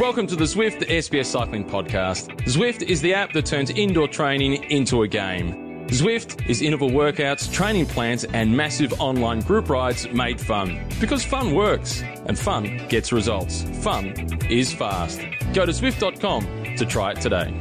Welcome 0.00 0.26
to 0.28 0.36
the 0.36 0.44
Zwift 0.44 0.88
SBS 0.88 1.26
Cycling 1.26 1.64
Podcast. 1.64 2.28
Zwift 2.46 2.82
is 2.82 3.02
the 3.02 3.12
app 3.12 3.32
that 3.34 3.44
turns 3.44 3.68
indoor 3.68 4.08
training 4.08 4.64
into 4.70 5.02
a 5.02 5.08
game. 5.08 5.86
Zwift 5.88 6.48
is 6.48 6.62
interval 6.62 6.88
workouts, 6.90 7.52
training 7.52 7.84
plans, 7.86 8.24
and 8.24 8.56
massive 8.56 8.94
online 9.00 9.40
group 9.40 9.68
rides 9.68 10.08
made 10.08 10.40
fun. 10.40 10.80
Because 10.98 11.22
fun 11.22 11.54
works, 11.54 12.02
and 12.26 12.38
fun 12.38 12.80
gets 12.88 13.12
results. 13.12 13.64
Fun 13.82 14.14
is 14.48 14.72
fast. 14.72 15.20
Go 15.52 15.66
to 15.66 15.72
Zwift.com 15.72 16.74
to 16.76 16.86
try 16.86 17.10
it 17.10 17.20
today. 17.20 17.52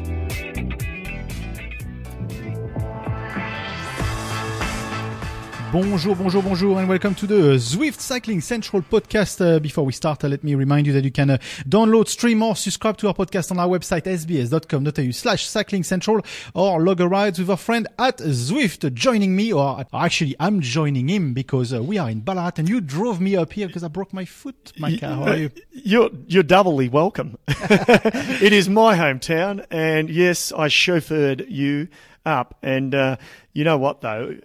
Bonjour, 5.71 6.17
bonjour, 6.17 6.43
bonjour, 6.43 6.79
and 6.79 6.89
welcome 6.89 7.15
to 7.15 7.25
the 7.25 7.55
Zwift 7.55 8.01
Cycling 8.01 8.41
Central 8.41 8.81
podcast. 8.81 9.39
Uh, 9.39 9.57
before 9.57 9.85
we 9.85 9.93
start, 9.93 10.21
uh, 10.21 10.27
let 10.27 10.43
me 10.43 10.53
remind 10.53 10.85
you 10.85 10.91
that 10.91 11.05
you 11.05 11.11
can 11.11 11.29
uh, 11.29 11.37
download, 11.65 12.09
stream, 12.09 12.43
or 12.43 12.57
subscribe 12.57 12.97
to 12.97 13.07
our 13.07 13.13
podcast 13.13 13.51
on 13.51 13.57
our 13.57 13.69
website, 13.69 14.03
sbs.com.au 14.03 15.11
slash 15.11 15.45
cycling 15.45 15.83
central, 15.83 16.19
or 16.53 16.81
log 16.81 16.99
a 16.99 17.07
ride 17.07 17.39
with 17.39 17.49
our 17.49 17.55
friend 17.55 17.87
at 17.97 18.17
Zwift. 18.17 18.93
Joining 18.93 19.33
me, 19.33 19.53
or 19.53 19.85
actually, 19.93 20.35
I'm 20.41 20.59
joining 20.59 21.07
him 21.07 21.33
because 21.33 21.73
uh, 21.73 21.81
we 21.81 21.97
are 21.97 22.09
in 22.09 22.19
Ballarat, 22.19 22.55
and 22.57 22.67
you 22.67 22.81
drove 22.81 23.21
me 23.21 23.37
up 23.37 23.53
here 23.53 23.67
because 23.67 23.85
I 23.85 23.87
broke 23.87 24.11
my 24.11 24.25
foot. 24.25 24.73
Micah, 24.77 25.15
how 25.15 25.23
are 25.23 25.37
you? 25.37 25.51
You're 25.71 26.09
you're 26.27 26.43
doubly 26.43 26.89
welcome. 26.89 27.37
it 27.47 28.51
is 28.51 28.67
my 28.67 28.97
hometown, 28.97 29.65
and 29.71 30.09
yes, 30.09 30.51
I 30.51 30.67
chauffeured 30.67 31.49
you 31.49 31.87
up. 32.25 32.57
And 32.61 32.93
uh, 32.93 33.15
you 33.53 33.63
know 33.63 33.77
what 33.77 34.01
though, 34.01 34.35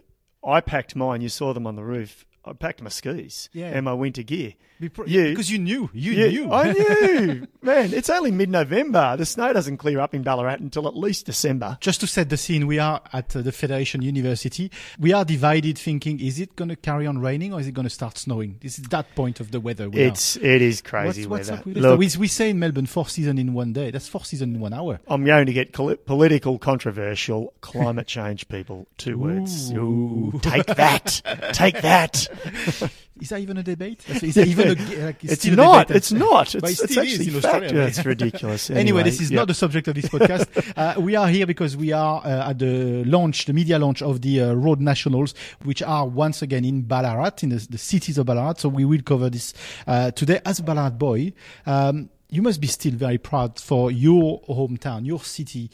I 0.47 0.61
packed 0.61 0.95
mine. 0.95 1.21
You 1.23 1.29
saw 1.29 1.53
them 1.53 1.67
on 1.67 1.75
the 1.75 1.83
roof. 1.83 2.25
I 2.47 2.53
packed 2.53 2.81
my 2.83 2.89
skis 2.91 3.49
Yeah. 3.53 3.67
and 3.75 3.85
my 3.85 3.93
winter 3.93 4.23
gear. 4.23 4.55
Be 4.79 4.91
You- 5.07 5.31
because 5.31 5.51
you 5.51 5.59
knew, 5.59 5.89
you 5.95 6.13
Yeah, 6.13 6.29
knew. 6.29 6.53
I 6.53 6.73
knew, 6.73 7.47
man. 7.63 7.95
It's 7.95 8.11
only 8.11 8.31
mid-November. 8.31 9.17
The 9.17 9.25
snow 9.25 9.53
doesn't 9.55 9.79
clear 9.79 9.99
up 10.01 10.15
in 10.15 10.23
Ballarat 10.23 10.59
until 10.61 10.87
at 10.87 10.95
least 10.95 11.25
December. 11.25 11.79
Just 11.81 12.01
to 12.01 12.07
set 12.07 12.29
the 12.29 12.37
scene, 12.37 12.67
we 12.67 12.79
are 12.79 13.01
at 13.13 13.35
uh, 13.35 13.41
the 13.41 13.53
Federation 13.53 14.03
University. 14.03 14.71
We 15.01 15.15
are 15.15 15.25
divided 15.25 15.79
thinking, 15.79 16.21
is 16.21 16.39
it 16.39 16.55
going 16.57 16.69
to 16.69 16.77
carry 16.77 17.07
on 17.07 17.19
raining 17.19 17.55
or 17.55 17.61
is 17.61 17.67
it 17.67 17.73
going 17.73 17.85
to 17.87 17.91
start 17.91 18.19
snowing? 18.19 18.59
This 18.61 18.79
is 18.79 18.85
that 18.89 19.15
point 19.15 19.41
of 19.41 19.51
the 19.51 19.61
weather. 19.61 19.89
we 19.89 20.03
are. 20.05 20.09
It's 20.09 20.37
it 20.37 20.61
is 20.61 20.83
crazy 20.83 21.27
what's, 21.27 21.49
what's 21.49 21.49
weather. 21.51 21.61
up 21.61 21.67
with 21.67 21.75
this? 21.77 21.83
Look, 21.83 21.99
We, 21.99 22.11
we 22.21 22.29
say 22.29 22.51
in 22.51 22.59
Melbourne 22.59 22.85
four 22.87 23.09
season 23.09 23.39
in 23.39 23.55
one 23.55 23.73
day. 23.73 23.91
That's 23.91 24.09
four 24.09 24.25
season 24.27 24.55
in 24.57 24.61
one 24.61 24.75
hour. 24.75 25.01
I'm 25.09 25.25
going 25.25 25.47
to 25.47 25.53
get 25.55 25.73
political, 25.73 26.59
controversial, 26.59 27.55
climate 27.63 28.07
change 28.07 28.47
people. 28.49 28.87
Two 28.99 29.17
words. 29.19 29.73
Ooh, 29.73 30.39
take 30.43 30.67
that. 30.67 31.23
Take 31.55 31.81
that. 31.81 32.29
Is 33.21 33.31
that 33.31 33.41
even 33.41 33.57
a 33.57 33.63
debate? 33.63 34.05
Is 34.09 34.35
that 34.35 34.47
even 34.47 34.69
a, 34.69 35.05
like, 35.07 35.25
It's 35.25 35.47
not. 35.47 35.91
It's 35.91 36.13
not. 36.13 36.55
But 36.61 36.71
It's, 36.71 36.83
it's 36.83 36.97
actually 36.99 37.29
in 37.35 37.41
fact. 37.41 37.55
Australia, 37.55 37.83
It's 37.83 38.05
ridiculous. 38.05 38.71
Anyway, 38.77 39.03
this 39.05 39.21
is 39.21 39.31
yeah. 39.31 39.37
not 39.37 39.49
the 39.49 39.55
subject 39.55 39.89
of 39.89 39.95
this 39.95 40.05
podcast. 40.07 40.75
uh, 40.77 41.01
we 41.01 41.17
are 41.17 41.27
here 41.29 41.47
because 41.47 41.77
we 41.77 41.93
are 41.93 42.21
uh, 42.25 42.51
at 42.51 42.59
the 42.59 43.05
launch, 43.05 43.47
the 43.47 43.55
media 43.55 43.79
launch 43.79 44.03
of 44.03 44.21
the 44.21 44.43
uh, 44.43 44.53
Road 44.53 44.81
Nationals, 44.81 45.35
which 45.65 45.83
are 45.83 46.07
once 46.07 46.43
again 46.43 46.65
in 46.65 46.83
Ballarat, 46.83 47.43
in 47.43 47.49
the, 47.49 47.67
the 47.71 47.79
cities 47.79 48.19
of 48.19 48.27
Ballarat. 48.27 48.55
So 48.59 48.69
we 48.69 48.85
will 48.85 49.03
cover 49.03 49.31
this 49.31 49.55
uh, 49.87 50.11
today. 50.11 50.41
As 50.45 50.59
a 50.59 50.63
Ballarat 50.63 50.91
boy, 50.91 51.33
um, 51.65 52.11
you 52.29 52.43
must 52.43 52.61
be 52.61 52.67
still 52.67 52.93
very 52.93 53.19
proud 53.19 53.59
for 53.59 53.91
your 53.91 54.43
hometown, 54.43 55.07
your 55.07 55.21
city, 55.21 55.71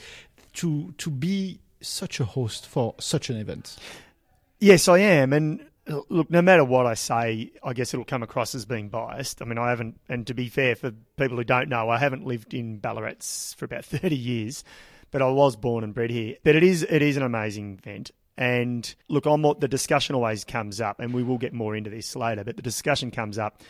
to 0.55 0.95
to 0.99 1.11
be 1.11 1.59
such 1.81 2.21
a 2.21 2.25
host 2.25 2.67
for 2.69 2.95
such 2.99 3.31
an 3.31 3.37
event. 3.37 3.77
Yes, 4.61 4.87
I 4.87 4.99
am. 4.99 5.33
And 5.33 5.61
look, 5.87 6.31
no 6.31 6.43
matter 6.43 6.65
what 6.65 6.87
I 6.87 6.95
say, 6.95 7.53
I 7.63 7.73
guess 7.73 7.93
it'll 7.93 8.05
come 8.05 8.23
across 8.23 8.55
as 8.55 8.65
being 8.65 8.89
biased. 8.89 9.43
I 9.43 9.45
mean, 9.45 9.59
I 9.59 9.71
haven't, 9.71 10.01
and 10.09 10.27
to 10.27 10.35
be 10.35 10.49
fair, 10.49 10.77
for 10.77 10.93
people 11.17 11.37
who 11.37 11.45
don't 11.45 11.69
know, 11.69 11.89
I 11.91 11.99
haven't 11.99 12.27
lived 12.27 12.55
in 12.55 12.79
Ballarat 12.79 13.55
for 13.57 13.65
about 13.65 13.85
30 13.87 14.17
years, 14.17 14.65
but 15.11 15.23
I 15.23 15.29
was 15.29 15.57
born 15.57 15.85
and 15.85 15.95
bred 15.95 16.11
here. 16.11 16.37
But 16.45 16.57
it 16.57 16.63
is, 16.63 16.83
it 16.83 17.03
is 17.03 17.17
an 17.17 17.23
amazing 17.23 17.81
event. 17.83 18.11
And 18.37 18.95
look, 19.09 19.27
I'm, 19.27 19.43
the 19.43 19.69
discussion 19.69 20.15
always 20.15 20.45
comes 20.45 20.81
up, 20.81 21.01
and 21.01 21.13
we 21.13 21.23
will 21.23 21.39
get 21.39 21.53
more 21.53 21.77
into 21.77 21.91
this 21.91 22.17
later, 22.17 22.45
but 22.45 22.57
the 22.57 22.63
discussion 22.63 23.11
comes 23.11 23.39
up 23.39 23.63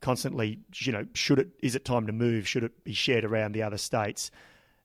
constantly, 0.00 0.60
you 0.76 0.92
know, 0.92 1.06
should 1.14 1.38
it, 1.38 1.48
is 1.60 1.74
it 1.74 1.84
time 1.84 2.06
to 2.06 2.12
move? 2.12 2.46
Should 2.46 2.62
it 2.64 2.84
be 2.84 2.92
shared 2.92 3.24
around 3.24 3.52
the 3.52 3.62
other 3.62 3.78
states? 3.78 4.30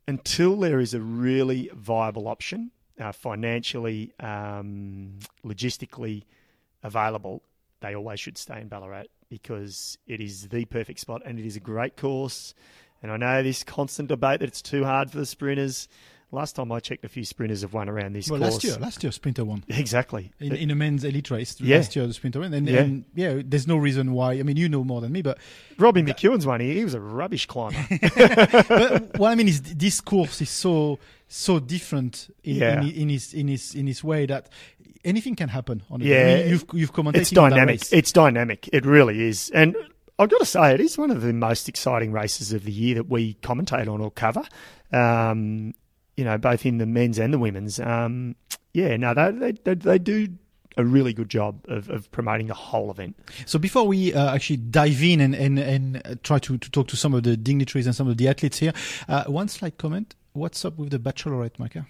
Until 0.08 0.58
there 0.58 0.80
is 0.80 0.94
a 0.94 1.00
really 1.00 1.70
viable 1.76 2.28
option, 2.28 2.72
uh, 3.00 3.12
financially, 3.12 4.12
um, 4.20 5.20
logistically 5.46 6.24
available, 6.84 7.42
they 7.82 7.96
always 7.96 8.20
should 8.20 8.38
stay 8.38 8.60
in 8.62 8.68
Ballarat 8.68 9.06
because 9.30 9.98
it 10.08 10.22
is 10.22 10.48
the 10.50 10.66
perfect 10.66 11.00
spot 11.00 11.22
and 11.26 11.40
it 11.40 11.46
is 11.46 11.56
a 11.56 11.60
great 11.60 11.98
course. 11.98 12.54
And 13.02 13.12
I 13.12 13.18
know 13.18 13.44
this 13.44 13.64
constant 13.64 14.10
debate 14.10 14.40
that 14.40 14.48
it's 14.48 14.62
too 14.62 14.84
hard 14.86 15.12
for 15.12 15.18
the 15.18 15.26
sprinters. 15.26 15.88
Last 16.32 16.56
time 16.56 16.72
I 16.72 16.80
checked, 16.80 17.06
a 17.06 17.10
few 17.10 17.26
sprinters 17.26 17.62
have 17.62 17.74
won 17.74 17.88
around 17.90 18.14
this 18.14 18.28
Well, 18.28 18.40
course. 18.40 18.54
last 18.54 18.64
year, 18.64 18.76
last 18.78 19.04
year, 19.04 19.12
Sprinter 19.12 19.46
won. 19.46 19.64
Exactly. 19.68 20.32
In, 20.40 20.56
in 20.56 20.72
a 20.72 20.76
men's 20.76 21.04
elite 21.04 21.30
race 21.30 21.60
Yeah. 21.62 21.76
last 21.78 21.96
year, 21.96 22.08
the 22.08 22.14
sprinter 22.14 22.40
won, 22.40 22.52
and 22.56 22.68
Yeah. 22.68 22.80
and 22.80 23.06
yeah, 23.14 23.42
there's 23.46 23.68
no 23.68 23.78
reason 23.78 24.14
why. 24.14 24.34
I 24.34 24.42
mean, 24.44 24.58
you 24.58 24.68
know 24.68 24.84
more 24.84 25.00
than 25.00 25.12
me, 25.12 25.22
but 25.22 25.38
Robbie 25.78 26.02
McEwen's 26.02 26.48
one. 26.48 26.60
He, 26.60 26.74
he 26.74 26.84
was 26.84 26.96
a 26.96 27.00
rubbish 27.00 27.46
climber. 27.46 27.78
but 28.16 29.20
what 29.20 29.32
I 29.32 29.36
mean 29.36 29.48
is 29.48 29.62
this 29.62 30.02
course 30.02 30.42
is 30.42 30.50
so 30.50 30.98
so 31.28 31.60
different 31.60 32.30
in, 32.44 32.56
Yeah. 32.56 32.82
in, 32.82 32.90
in 32.92 33.10
his 33.10 33.34
in 33.36 33.48
his 33.48 33.76
in 33.76 33.86
his 33.86 34.04
way 34.04 34.26
that 34.26 34.50
anything 35.04 35.36
can 35.36 35.50
happen 35.50 35.84
on 35.90 36.02
it. 36.02 36.06
Yeah, 36.06 36.18
I 36.18 36.36
mean, 36.36 36.50
you've 36.50 36.66
you've 36.74 36.94
commented. 36.94 37.22
it's 37.22 37.32
dynamic. 37.32 37.82
It's 37.92 38.12
dynamic. 38.12 38.70
It 38.72 38.86
really 38.86 39.22
is. 39.22 39.50
And 39.54 39.76
I've 40.20 40.30
got 40.30 40.40
to 40.40 40.46
say, 40.46 40.74
it 40.74 40.80
is 40.80 40.98
one 40.98 41.12
of 41.12 41.22
the 41.22 41.34
most 41.34 41.68
exciting 41.68 42.12
races 42.12 42.54
of 42.54 42.64
the 42.66 42.72
year 42.72 42.96
that 42.96 43.10
we 43.10 43.36
commentate 43.36 43.92
on 43.92 44.02
or 44.02 44.12
cover. 44.12 44.44
Um, 44.92 45.74
you 46.16 46.24
know, 46.24 46.38
both 46.38 46.66
in 46.66 46.78
the 46.78 46.86
men's 46.86 47.18
and 47.18 47.34
the 47.34 47.40
women's. 47.40 47.80
Um, 47.80 48.36
yeah, 48.74 48.96
no, 48.98 49.14
they, 49.14 49.32
they, 49.32 49.52
they, 49.52 49.74
they 49.74 50.00
do 50.00 50.28
a 50.78 50.84
really 50.84 51.14
good 51.14 51.30
job 51.30 51.64
of, 51.68 51.90
of 51.90 52.12
promoting 52.12 52.48
the 52.48 52.54
whole 52.54 52.92
event. 52.92 53.16
So 53.46 53.60
before 53.60 53.88
we 53.88 54.14
uh, 54.14 54.34
actually 54.34 54.58
dive 54.58 55.02
in 55.04 55.22
and 55.22 55.36
and, 55.36 55.60
and 55.60 56.20
try 56.24 56.40
to, 56.40 56.58
to 56.58 56.72
talk 56.72 56.88
to 56.90 56.98
some 56.98 57.14
of 57.14 57.24
the 57.24 57.38
dignitaries 57.38 57.86
and 57.86 57.96
some 57.96 58.08
of 58.08 58.18
the 58.18 58.28
athletes 58.28 58.60
here, 58.60 58.74
uh, 59.08 59.26
one 59.26 59.48
slight 59.48 59.78
comment: 59.78 60.16
What's 60.34 60.64
up 60.66 60.78
with 60.78 60.92
the 60.92 61.00
bachelorette, 61.00 61.60
Micah? 61.60 61.88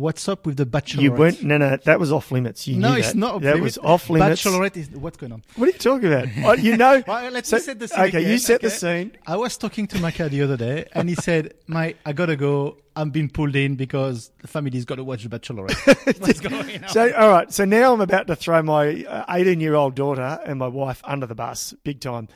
What's 0.00 0.30
up 0.30 0.46
with 0.46 0.56
the 0.56 0.64
bachelorette? 0.64 1.02
You 1.02 1.12
weren't, 1.12 1.42
no, 1.42 1.58
no, 1.58 1.76
that 1.76 2.00
was 2.00 2.10
off 2.10 2.32
limits. 2.32 2.66
You 2.66 2.78
no, 2.78 2.92
knew 2.92 2.98
it's 3.00 3.08
that. 3.08 3.16
not. 3.18 3.34
off 3.34 3.42
That 3.42 3.56
limits. 3.56 3.76
was 3.76 3.84
off 3.84 4.08
limits. 4.08 4.42
Bachelorette 4.42 4.76
is 4.78 4.88
what's 4.92 5.18
going 5.18 5.32
on. 5.32 5.42
What 5.56 5.68
are 5.68 5.72
you 5.72 5.78
talking 5.78 6.10
about? 6.10 6.28
Oh, 6.44 6.52
you 6.54 6.78
know, 6.78 7.02
Well, 7.06 7.30
let 7.30 7.44
So- 7.44 7.58
set 7.58 7.78
the 7.78 7.86
scene. 7.86 7.98
okay, 8.06 8.18
again, 8.20 8.30
you 8.30 8.38
set 8.38 8.62
the 8.62 8.70
scene. 8.70 9.12
I 9.26 9.36
was 9.36 9.58
talking 9.58 9.86
to 9.88 10.00
Micah 10.00 10.30
the 10.30 10.40
other 10.40 10.56
day, 10.56 10.86
and 10.94 11.08
he 11.10 11.14
said, 11.16 11.52
"My, 11.66 11.94
I 12.06 12.12
gotta 12.14 12.36
go. 12.36 12.78
I'm 12.96 13.10
being 13.10 13.28
pulled 13.28 13.54
in 13.56 13.76
because 13.76 14.30
the 14.40 14.48
family's 14.48 14.86
got 14.86 14.94
to 14.96 15.04
watch 15.04 15.22
The 15.22 15.28
Bachelorette." 15.38 16.18
What's 16.20 16.40
going 16.40 16.82
on? 16.82 16.88
So, 16.88 17.12
all 17.12 17.28
right. 17.28 17.52
So 17.52 17.66
now 17.66 17.92
I'm 17.92 18.00
about 18.00 18.26
to 18.28 18.36
throw 18.36 18.62
my 18.62 19.04
uh, 19.04 19.24
18 19.28 19.60
year 19.60 19.74
old 19.74 19.94
daughter 19.96 20.40
and 20.46 20.58
my 20.58 20.68
wife 20.68 21.02
under 21.04 21.26
the 21.26 21.34
bus, 21.34 21.74
big 21.84 22.00
time. 22.00 22.28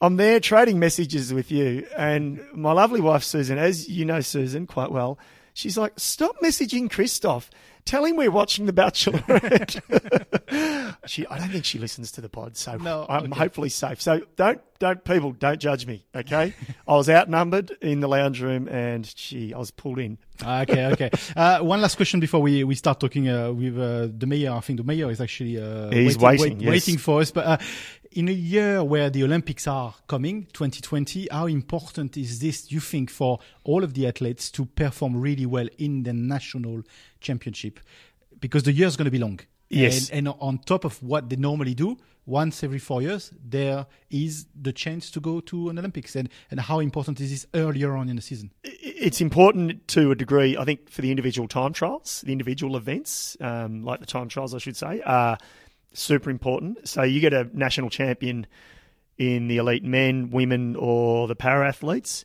I'm 0.00 0.16
there 0.16 0.38
trading 0.40 0.78
messages 0.78 1.34
with 1.34 1.50
you, 1.50 1.84
and 1.96 2.40
my 2.54 2.70
lovely 2.72 3.00
wife 3.00 3.24
Susan, 3.24 3.58
as 3.58 3.88
you 3.88 4.04
know 4.04 4.20
Susan 4.20 4.66
quite 4.68 4.92
well, 4.92 5.18
she's 5.56 5.76
like, 5.76 5.94
"Stop 5.98 6.36
messaging 6.42 6.88
Christoph. 6.90 7.50
Tell 7.84 8.04
him 8.04 8.16
we're 8.16 8.30
watching 8.32 8.66
The 8.66 8.72
Bachelorette." 8.72 9.80
she, 11.06 11.26
I 11.26 11.38
don't 11.38 11.50
think 11.50 11.64
she 11.64 11.78
listens 11.78 12.10
to 12.12 12.20
the 12.20 12.28
pod, 12.28 12.56
so 12.56 12.76
No, 12.76 13.06
I'm 13.08 13.32
okay. 13.32 13.38
hopefully 13.38 13.68
safe. 13.68 14.00
So 14.02 14.22
don't, 14.36 14.60
don't 14.80 15.04
people, 15.04 15.32
don't 15.32 15.60
judge 15.60 15.86
me, 15.86 16.04
okay? 16.14 16.52
I 16.88 16.92
was 16.94 17.08
outnumbered 17.08 17.70
in 17.80 18.00
the 18.00 18.08
lounge 18.08 18.42
room, 18.42 18.68
and 18.68 19.06
she, 19.06 19.54
I 19.54 19.58
was 19.58 19.70
pulled 19.70 19.98
in. 20.00 20.18
okay, 20.42 20.86
okay. 20.86 21.10
Uh, 21.36 21.60
one 21.60 21.80
last 21.80 21.96
question 21.96 22.18
before 22.20 22.40
we, 22.42 22.64
we 22.64 22.74
start 22.74 22.98
talking 23.00 23.28
uh, 23.28 23.52
with 23.52 23.78
uh, 23.78 24.08
the 24.16 24.26
mayor. 24.26 24.52
I 24.52 24.60
think 24.60 24.78
the 24.78 24.84
mayor 24.84 25.10
is 25.10 25.20
actually 25.20 25.60
uh, 25.60 25.90
He's 25.90 26.18
wait- 26.18 26.40
waiting, 26.40 26.60
yes. 26.60 26.70
waiting 26.70 26.98
for 26.98 27.20
us. 27.20 27.30
But 27.30 27.46
uh, 27.46 27.56
in 28.16 28.28
a 28.28 28.32
year 28.32 28.82
where 28.82 29.10
the 29.10 29.22
Olympics 29.22 29.66
are 29.66 29.94
coming, 30.08 30.46
2020, 30.54 31.28
how 31.30 31.46
important 31.46 32.16
is 32.16 32.38
this, 32.38 32.72
you 32.72 32.80
think, 32.80 33.10
for 33.10 33.38
all 33.62 33.84
of 33.84 33.92
the 33.92 34.06
athletes 34.06 34.50
to 34.52 34.64
perform 34.64 35.20
really 35.20 35.44
well 35.44 35.68
in 35.76 36.02
the 36.02 36.14
national 36.14 36.82
championship? 37.20 37.78
Because 38.40 38.62
the 38.62 38.72
year 38.72 38.86
is 38.86 38.96
going 38.96 39.04
to 39.04 39.10
be 39.10 39.18
long. 39.18 39.40
Yes. 39.68 40.08
And, 40.08 40.28
and 40.28 40.36
on 40.40 40.58
top 40.58 40.84
of 40.86 41.02
what 41.02 41.28
they 41.28 41.36
normally 41.36 41.74
do, 41.74 41.98
once 42.24 42.64
every 42.64 42.78
four 42.78 43.02
years, 43.02 43.32
there 43.44 43.84
is 44.10 44.46
the 44.60 44.72
chance 44.72 45.10
to 45.10 45.20
go 45.20 45.40
to 45.40 45.68
an 45.68 45.78
Olympics. 45.78 46.16
And, 46.16 46.30
and 46.50 46.58
how 46.58 46.80
important 46.80 47.20
is 47.20 47.30
this 47.30 47.46
earlier 47.52 47.96
on 47.96 48.08
in 48.08 48.16
the 48.16 48.22
season? 48.22 48.50
it's 48.98 49.20
important 49.20 49.86
to 49.88 50.10
a 50.10 50.14
degree, 50.14 50.56
I 50.56 50.64
think, 50.64 50.90
for 50.90 51.02
the 51.02 51.10
individual 51.10 51.46
time 51.46 51.72
trials, 51.72 52.22
the 52.22 52.32
individual 52.32 52.76
events, 52.76 53.36
um, 53.40 53.84
like 53.84 54.00
the 54.00 54.06
time 54.06 54.28
trials, 54.28 54.54
I 54.54 54.58
should 54.58 54.76
say, 54.76 55.02
are 55.02 55.36
super 55.98 56.30
important. 56.30 56.86
So 56.88 57.02
you 57.02 57.20
get 57.20 57.32
a 57.32 57.48
national 57.52 57.90
champion 57.90 58.46
in 59.18 59.48
the 59.48 59.56
elite 59.56 59.84
men, 59.84 60.30
women, 60.30 60.76
or 60.76 61.26
the 61.26 61.34
para 61.36 61.66
athletes, 61.68 62.24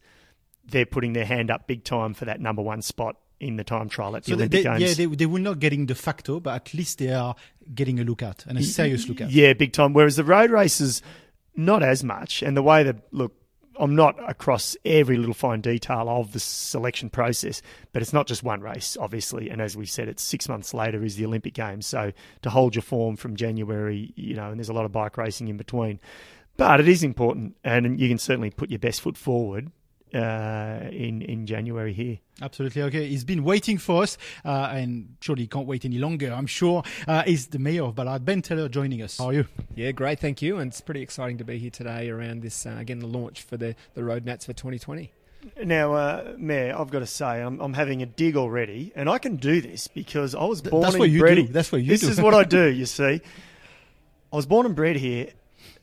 they're 0.65 0.85
putting 0.85 1.13
their 1.13 1.25
hand 1.25 1.50
up 1.50 1.68
big 1.68 1.83
time 1.83 2.13
for 2.13 2.25
that 2.25 2.39
number 2.41 2.62
one 2.62 2.81
spot 2.81 3.15
in 3.39 3.56
the 3.56 3.63
time 3.63 3.89
trial 3.89 4.15
at 4.15 4.23
the 4.23 4.29
So 4.31 4.35
Olympic 4.35 4.63
they- 4.63 4.69
Games. 4.69 4.81
yeah, 4.81 4.94
they, 5.07 5.15
they 5.15 5.25
will 5.25 5.41
not 5.41 5.59
getting 5.59 5.85
de 5.85 5.95
facto, 5.95 6.39
but 6.39 6.53
at 6.56 6.73
least 6.73 7.00
they 7.00 7.12
are 7.13 7.35
getting 7.73 8.00
a 8.00 8.03
look 8.03 8.21
at 8.21 8.45
and 8.45 8.57
a 8.57 8.63
serious 8.63 9.07
look 9.07 9.21
at. 9.21 9.31
Yeah, 9.31 9.53
big 9.53 9.73
time. 9.73 9.94
Whereas 9.94 10.15
the 10.18 10.23
road 10.23 10.51
races, 10.51 11.01
not 11.56 11.81
as 11.81 12.03
much. 12.03 12.44
And 12.44 12.56
the 12.56 12.62
way 12.62 12.83
that 12.83 12.97
look, 13.12 13.33
I'm 13.79 13.95
not 13.95 14.18
across 14.29 14.75
every 14.85 15.18
little 15.18 15.33
fine 15.33 15.62
detail 15.62 16.07
of 16.09 16.33
the 16.33 16.39
selection 16.39 17.09
process, 17.09 17.62
but 17.94 18.01
it's 18.01 18.13
not 18.13 18.27
just 18.27 18.44
one 18.44 18.62
race, 18.62 18.97
obviously. 19.00 19.50
And 19.50 19.62
as 19.62 19.77
we 19.77 19.85
said, 19.85 20.07
it's 20.07 20.21
six 20.21 20.47
months 20.50 20.73
later 20.73 21.03
is 21.03 21.15
the 21.15 21.25
Olympic 21.25 21.53
Games. 21.53 21.88
So 21.88 22.12
to 22.41 22.50
hold 22.50 22.75
your 22.75 22.81
form 22.81 23.15
from 23.15 23.35
January, 23.35 24.13
you 24.15 24.35
know, 24.35 24.50
and 24.50 24.59
there's 24.59 24.69
a 24.69 24.73
lot 24.73 24.85
of 24.85 24.91
bike 24.91 25.18
racing 25.18 25.47
in 25.47 25.57
between. 25.57 26.00
But 26.57 26.79
it 26.79 26.88
is 26.88 27.01
important, 27.01 27.56
and 27.63 28.00
you 28.00 28.09
can 28.09 28.18
certainly 28.18 28.51
put 28.51 28.69
your 28.69 28.79
best 28.79 29.01
foot 29.01 29.18
forward 29.18 29.71
uh, 30.13 30.90
in 30.92 31.22
in 31.22 31.46
January 31.46 31.94
here. 31.94 32.19
Absolutely. 32.42 32.81
Okay. 32.84 33.08
He's 33.08 33.24
been 33.24 33.44
waiting 33.44 33.78
for 33.78 34.04
us, 34.04 34.18
uh, 34.44 34.69
and 34.72 35.16
surely 35.19 35.44
he 35.44 35.48
can't 35.48 35.68
wait 35.68 35.86
any 35.86 35.98
longer. 35.98 36.31
I'm 36.31 36.48
sure. 36.48 36.84
Uh, 37.08 37.24
is 37.25 37.48
the 37.48 37.60
mayor 37.60 37.84
of 37.84 37.96
Ballarat, 37.96 38.19
Ben 38.19 38.42
Taylor, 38.42 38.69
joining 38.69 39.02
us? 39.02 39.18
How 39.18 39.28
are 39.28 39.34
you? 39.34 39.48
Yeah, 39.75 39.92
great. 39.92 40.19
Thank 40.19 40.42
you. 40.42 40.58
And 40.58 40.72
it's 40.72 40.81
pretty 40.81 41.02
exciting 41.02 41.38
to 41.38 41.44
be 41.44 41.58
here 41.58 41.72
today 41.72 42.10
around 42.10 42.42
this 42.42 42.66
uh, 42.66 42.75
again 42.78 43.00
the 43.00 43.08
launch 43.08 43.44
for 43.44 43.58
the 43.58 43.75
the 43.94 44.04
Road 44.04 44.25
Nats 44.25 44.46
for 44.46 44.54
2020. 44.54 45.12
Now, 45.63 45.94
uh, 45.94 46.34
Mayor, 46.38 46.75
I've 46.78 46.92
got 46.92 47.00
to 47.00 47.07
say, 47.07 47.42
I'm, 47.42 47.60
I'm, 47.60 47.74
having 47.74 48.04
a 48.04 48.06
dig 48.06 48.38
already, 48.38 48.92
and 48.96 49.10
I 49.10 49.18
can 49.18 49.38
do 49.38 49.60
this 49.60 49.88
because 49.88 50.36
I 50.36 50.44
was 50.44 50.62
born 50.62 50.84
That's 50.84 50.94
and 50.94 51.00
what 51.00 51.10
you 51.10 51.19
bred. 51.19 51.36
Do. 51.36 51.48
That's 51.48 51.72
what 51.72 51.81
you 51.81 51.88
this 51.88 52.02
do. 52.02 52.10
is 52.10 52.22
what 52.22 52.36
I 52.36 52.44
do. 52.44 52.66
You 52.81 52.86
see, 52.86 53.22
I 54.31 54.36
was 54.36 54.46
born 54.46 54.66
and 54.66 54.75
bred 54.75 54.98
here, 54.98 55.30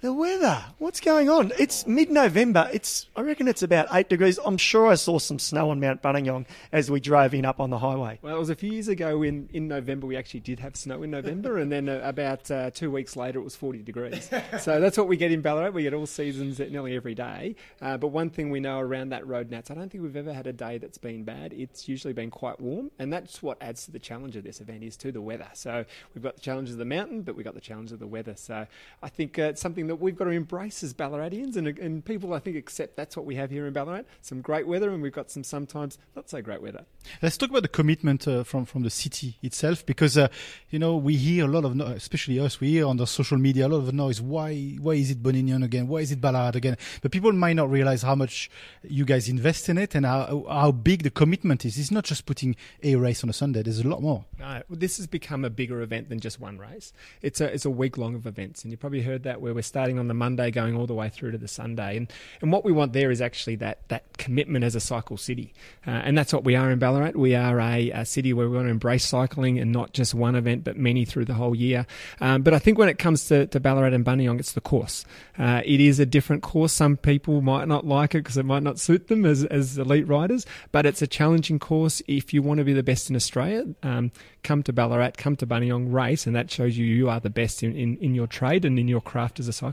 the 0.01 0.13
weather. 0.13 0.65
What's 0.79 1.01
going 1.01 1.29
on? 1.29 1.51
It's 1.59 1.85
mid-November. 1.85 2.71
It's 2.73 3.09
I 3.17 3.23
reckon 3.23 3.49
it's 3.49 3.65
about 3.65 3.89
eight 3.93 4.09
degrees. 4.09 4.39
I'm 4.45 4.57
sure 4.57 4.87
I 4.87 4.95
saw 4.95 5.19
some 5.19 5.41
snow 5.41 5.71
on 5.71 5.81
Mount 5.81 6.03
Buninyong 6.03 6.47
as 6.71 6.89
we 6.89 7.01
drove 7.01 7.35
in 7.35 7.45
up 7.45 7.59
on 7.59 7.71
the 7.71 7.79
highway. 7.79 8.21
Well, 8.23 8.37
it 8.37 8.39
was 8.39 8.51
a 8.51 8.55
few 8.55 8.71
years 8.71 8.87
ago 8.87 9.23
in, 9.23 9.49
in 9.53 9.67
November. 9.67 10.07
We 10.07 10.17
actually 10.17 10.41
did 10.41 10.61
have 10.61 10.77
snow 10.77 11.03
in 11.03 11.11
November, 11.11 11.59
and 11.59 11.73
then 11.73 11.89
uh, 11.89 12.01
about 12.05 12.49
uh, 12.49 12.71
two 12.71 12.93
weeks 12.93 13.17
later, 13.17 13.41
it 13.41 13.43
was 13.43 13.57
40 13.57 13.83
degrees. 13.83 14.31
so 14.61 14.81
that's 14.81 14.97
what 14.97 15.09
we 15.09 15.17
get 15.17 15.33
in 15.33 15.41
Ballarat. 15.41 15.71
We 15.71 15.83
get 15.83 15.95
all 15.95 16.07
seasons 16.07 16.61
nearly 16.61 16.95
every 16.95 17.17
day. 17.17 17.57
Uh, 17.83 17.97
but 17.97 18.09
one 18.09 18.31
thing 18.31 18.51
we 18.51 18.61
know 18.61 18.79
around 18.79 19.09
that 19.09 19.27
road, 19.27 19.51
Nats, 19.51 19.69
I 19.69 19.75
don't 19.75 19.91
think 19.91 20.05
we've 20.05 20.15
ever 20.15 20.33
had 20.33 20.47
a 20.47 20.53
day 20.53 20.79
that's 20.79 20.99
been 20.99 21.25
bad. 21.25 21.53
It's 21.53 21.89
usually 21.89 22.15
been 22.15 22.31
quite 22.31 22.61
warm, 22.61 22.93
and 23.01 23.13
that's 23.13 23.43
what 23.43 23.59
adds 23.61 23.85
to 23.87 23.91
the 23.91 23.99
challenge 23.99 24.37
of 24.37 24.45
this 24.45 24.61
event 24.61 24.85
is 24.85 24.97
to 24.99 25.11
the 25.11 25.21
weather. 25.21 25.49
So 25.55 25.85
we've 26.15 26.23
got 26.23 26.37
the 26.37 26.41
challenge 26.41 26.71
of 26.71 26.77
the 26.77 26.85
mountain, 26.85 27.23
but 27.23 27.35
we've 27.35 27.45
got 27.45 27.55
the 27.55 27.61
challenge 27.61 27.91
of 27.91 27.99
the 27.99 28.07
weather. 28.07 28.37
So 28.37 28.69
I 29.03 29.09
think 29.09 29.41
uh, 29.41 29.43
it's 29.43 29.61
something 29.61 29.88
that 29.89 29.97
we've 29.97 30.17
got 30.17 30.25
to 30.25 30.31
embrace 30.31 30.83
as 30.83 30.95
Ballaratians, 30.95 31.57
and, 31.57 31.67
and 31.67 32.05
people 32.05 32.33
I 32.33 32.39
think 32.39 32.57
accept 32.57 32.97
that's 32.97 33.17
what 33.17 33.27
we 33.27 33.35
have 33.35 33.51
here 33.51 33.67
in 33.67 33.73
Ballarat. 33.73 34.05
Some 34.23 34.41
great 34.41 34.67
weather, 34.67 34.91
and 34.91 35.03
we've 35.03 35.13
got 35.13 35.31
some 35.31 35.45
sometimes 35.45 35.99
not 36.15 36.31
so 36.31 36.41
great 36.43 36.63
weather. 36.63 36.85
Let's 37.23 37.37
talk 37.37 37.51
about 37.51 37.63
the 37.63 37.69
commitment 37.69 38.29
uh, 38.29 38.45
from 38.45 38.65
from 38.65 38.83
the 38.83 38.91
city 38.91 39.39
itself, 39.43 39.85
because 39.85 40.17
uh, 40.17 40.29
you 40.71 40.79
know 40.79 40.97
we 40.97 41.17
hear 41.17 41.45
a 41.45 41.49
lot 41.49 41.65
of, 41.65 41.75
no- 41.75 41.87
especially 41.87 42.39
us, 42.39 42.61
we 42.61 42.69
hear 42.69 42.87
on 42.87 42.97
the 42.99 43.07
social 43.07 43.39
media 43.39 43.67
a 43.67 43.69
lot 43.69 43.79
of 43.79 43.93
noise. 43.95 44.21
Why 44.21 44.77
why 44.81 44.95
is 44.95 45.11
it 45.11 45.23
Buninyong 45.23 45.65
again? 45.65 45.89
Why 45.89 45.99
is 45.99 46.13
it 46.13 46.21
Ballarat 46.21 46.57
again? 46.57 46.77
But 47.03 47.11
people 47.11 47.33
might 47.33 47.55
not 47.55 47.71
realize 47.71 48.03
how 48.03 48.15
much 48.15 48.51
you 48.83 49.05
guys 49.05 49.29
invest 49.29 49.69
in 49.69 49.79
it 49.79 49.95
and 49.95 50.05
how 50.05 50.45
how 50.49 50.73
big 50.73 51.03
the 51.03 51.11
commitment 51.11 51.65
is. 51.65 51.79
It's 51.79 51.91
not 51.91 52.05
just 52.05 52.27
putting 52.27 52.57
a 52.83 52.97
race 52.97 53.25
on 53.25 53.31
a 53.31 53.33
Sunday. 53.33 53.63
There's 53.63 53.81
a 53.81 53.89
lot 53.89 54.03
more. 54.03 54.25
No, 54.39 54.63
this 54.69 54.99
has 54.99 55.07
become 55.07 55.45
a 55.45 55.51
bigger 55.51 55.81
event 55.81 56.09
than 56.09 56.21
just 56.21 56.41
one 56.41 56.59
race. 56.59 56.93
It's 57.23 57.41
a 57.41 57.53
it's 57.53 57.65
a 57.65 57.71
week 57.71 57.97
long 57.97 58.15
of 58.15 58.27
events, 58.27 58.63
and 58.63 58.71
you 58.71 58.77
probably 58.77 59.03
heard 59.03 59.23
that 59.23 59.41
where 59.41 59.55
we're 59.55 59.63
starting 59.63 59.78
on 59.79 60.09
the 60.09 60.15
Monday, 60.15 60.51
going 60.51 60.77
all 60.77 60.87
the 60.87 60.95
way 60.95 61.09
through 61.09 61.33
to 61.33 61.39
the 61.39 61.49
Sunday, 61.49 61.97
and 61.97 62.13
and 62.41 62.53
what 62.53 62.65
we 62.65 62.73
want 62.73 62.93
there 62.93 63.11
is 63.11 63.21
actually 63.21 63.57
that 63.57 63.89
that 63.89 64.19
commitment 64.19 64.65
as 64.65 64.75
a 64.75 64.81
cycle 64.81 65.17
city, 65.17 65.53
uh, 65.87 65.91
and 65.91 66.19
that's 66.19 66.33
what 66.33 66.45
we 66.45 66.57
are 66.57 66.71
in 66.71 66.79
Ballarat. 66.79 67.13
We 67.15 67.35
are 67.35 67.61
a, 67.61 67.91
a, 67.91 68.05
city 68.05 68.33
where 68.33 68.49
we 68.49 68.57
want 68.57 68.67
to 68.67 68.71
embrace 68.71 69.05
cycling 69.05 69.59
and 69.59 69.73
not 69.73 69.93
just 69.93 70.15
one 70.15 70.35
event, 70.35 70.65
but 70.65 70.77
many 70.77 71.05
through 71.05 71.27
the 71.27 71.35
whole 71.35 71.55
year. 71.55 71.87
Um, 72.21 72.43
but 72.43 72.55
I 72.55 72.59
think 72.59 72.79
when 72.79 72.89
it 72.89 72.99
comes 72.99 73.27
to, 73.29 73.47
to 73.47 73.61
Ballarat 73.61 73.95
and 73.95 74.05
Buninyong, 74.05 74.41
it's 74.41 74.53
the 74.53 74.61
course. 74.61 75.05
Uh, 75.39 75.63
it 75.65 75.81
is 75.81 76.01
a 76.01 76.07
different 76.07 76.43
course. 76.43 76.73
Some 76.73 76.97
people 76.97 77.41
might 77.41 77.69
not 77.69 77.87
like 77.87 78.15
it 78.15 78.19
because 78.19 78.37
it 78.37 78.45
might 78.45 78.63
not 78.63 78.79
suit 78.79 79.09
them 79.09 79.25
as 79.25 79.45
as 79.45 79.79
elite 79.79 80.09
riders, 80.09 80.45
but 80.73 80.87
it's 80.87 81.03
a 81.03 81.07
challenging 81.07 81.59
course 81.59 82.03
if 82.07 82.35
you 82.35 82.43
want 82.43 82.59
to 82.59 82.65
be 82.65 82.73
the 82.73 82.83
best 82.83 83.11
in 83.11 83.17
Australia. 83.17 83.65
Um, 83.83 84.11
come 84.43 84.63
to 84.63 84.73
Ballarat, 84.73 85.13
come 85.17 85.37
to 85.37 85.47
Buninyong, 85.47 85.93
race, 85.93 86.27
and 86.27 86.35
that 86.35 86.51
shows 86.51 86.77
you 86.77 86.87
you 86.87 87.09
are 87.09 87.21
the 87.21 87.31
best 87.31 87.63
in, 87.63 87.75
in, 87.77 87.97
in 87.99 88.15
your 88.15 88.27
trade 88.27 88.65
and 88.65 88.79
in 88.79 88.89
your 88.89 89.01
craft 89.01 89.39
as 89.39 89.49
a 89.49 89.53
cyclist. 89.53 89.68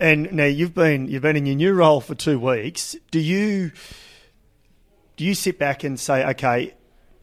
And 0.00 0.32
now 0.32 0.44
you've 0.44 0.74
been 0.74 1.08
you've 1.08 1.22
been 1.22 1.36
in 1.36 1.46
your 1.46 1.56
new 1.56 1.72
role 1.72 2.00
for 2.00 2.14
two 2.14 2.38
weeks. 2.38 2.96
Do 3.10 3.18
you 3.18 3.72
do 5.16 5.24
you 5.24 5.34
sit 5.34 5.58
back 5.58 5.82
and 5.82 5.98
say, 5.98 6.24
okay, 6.30 6.74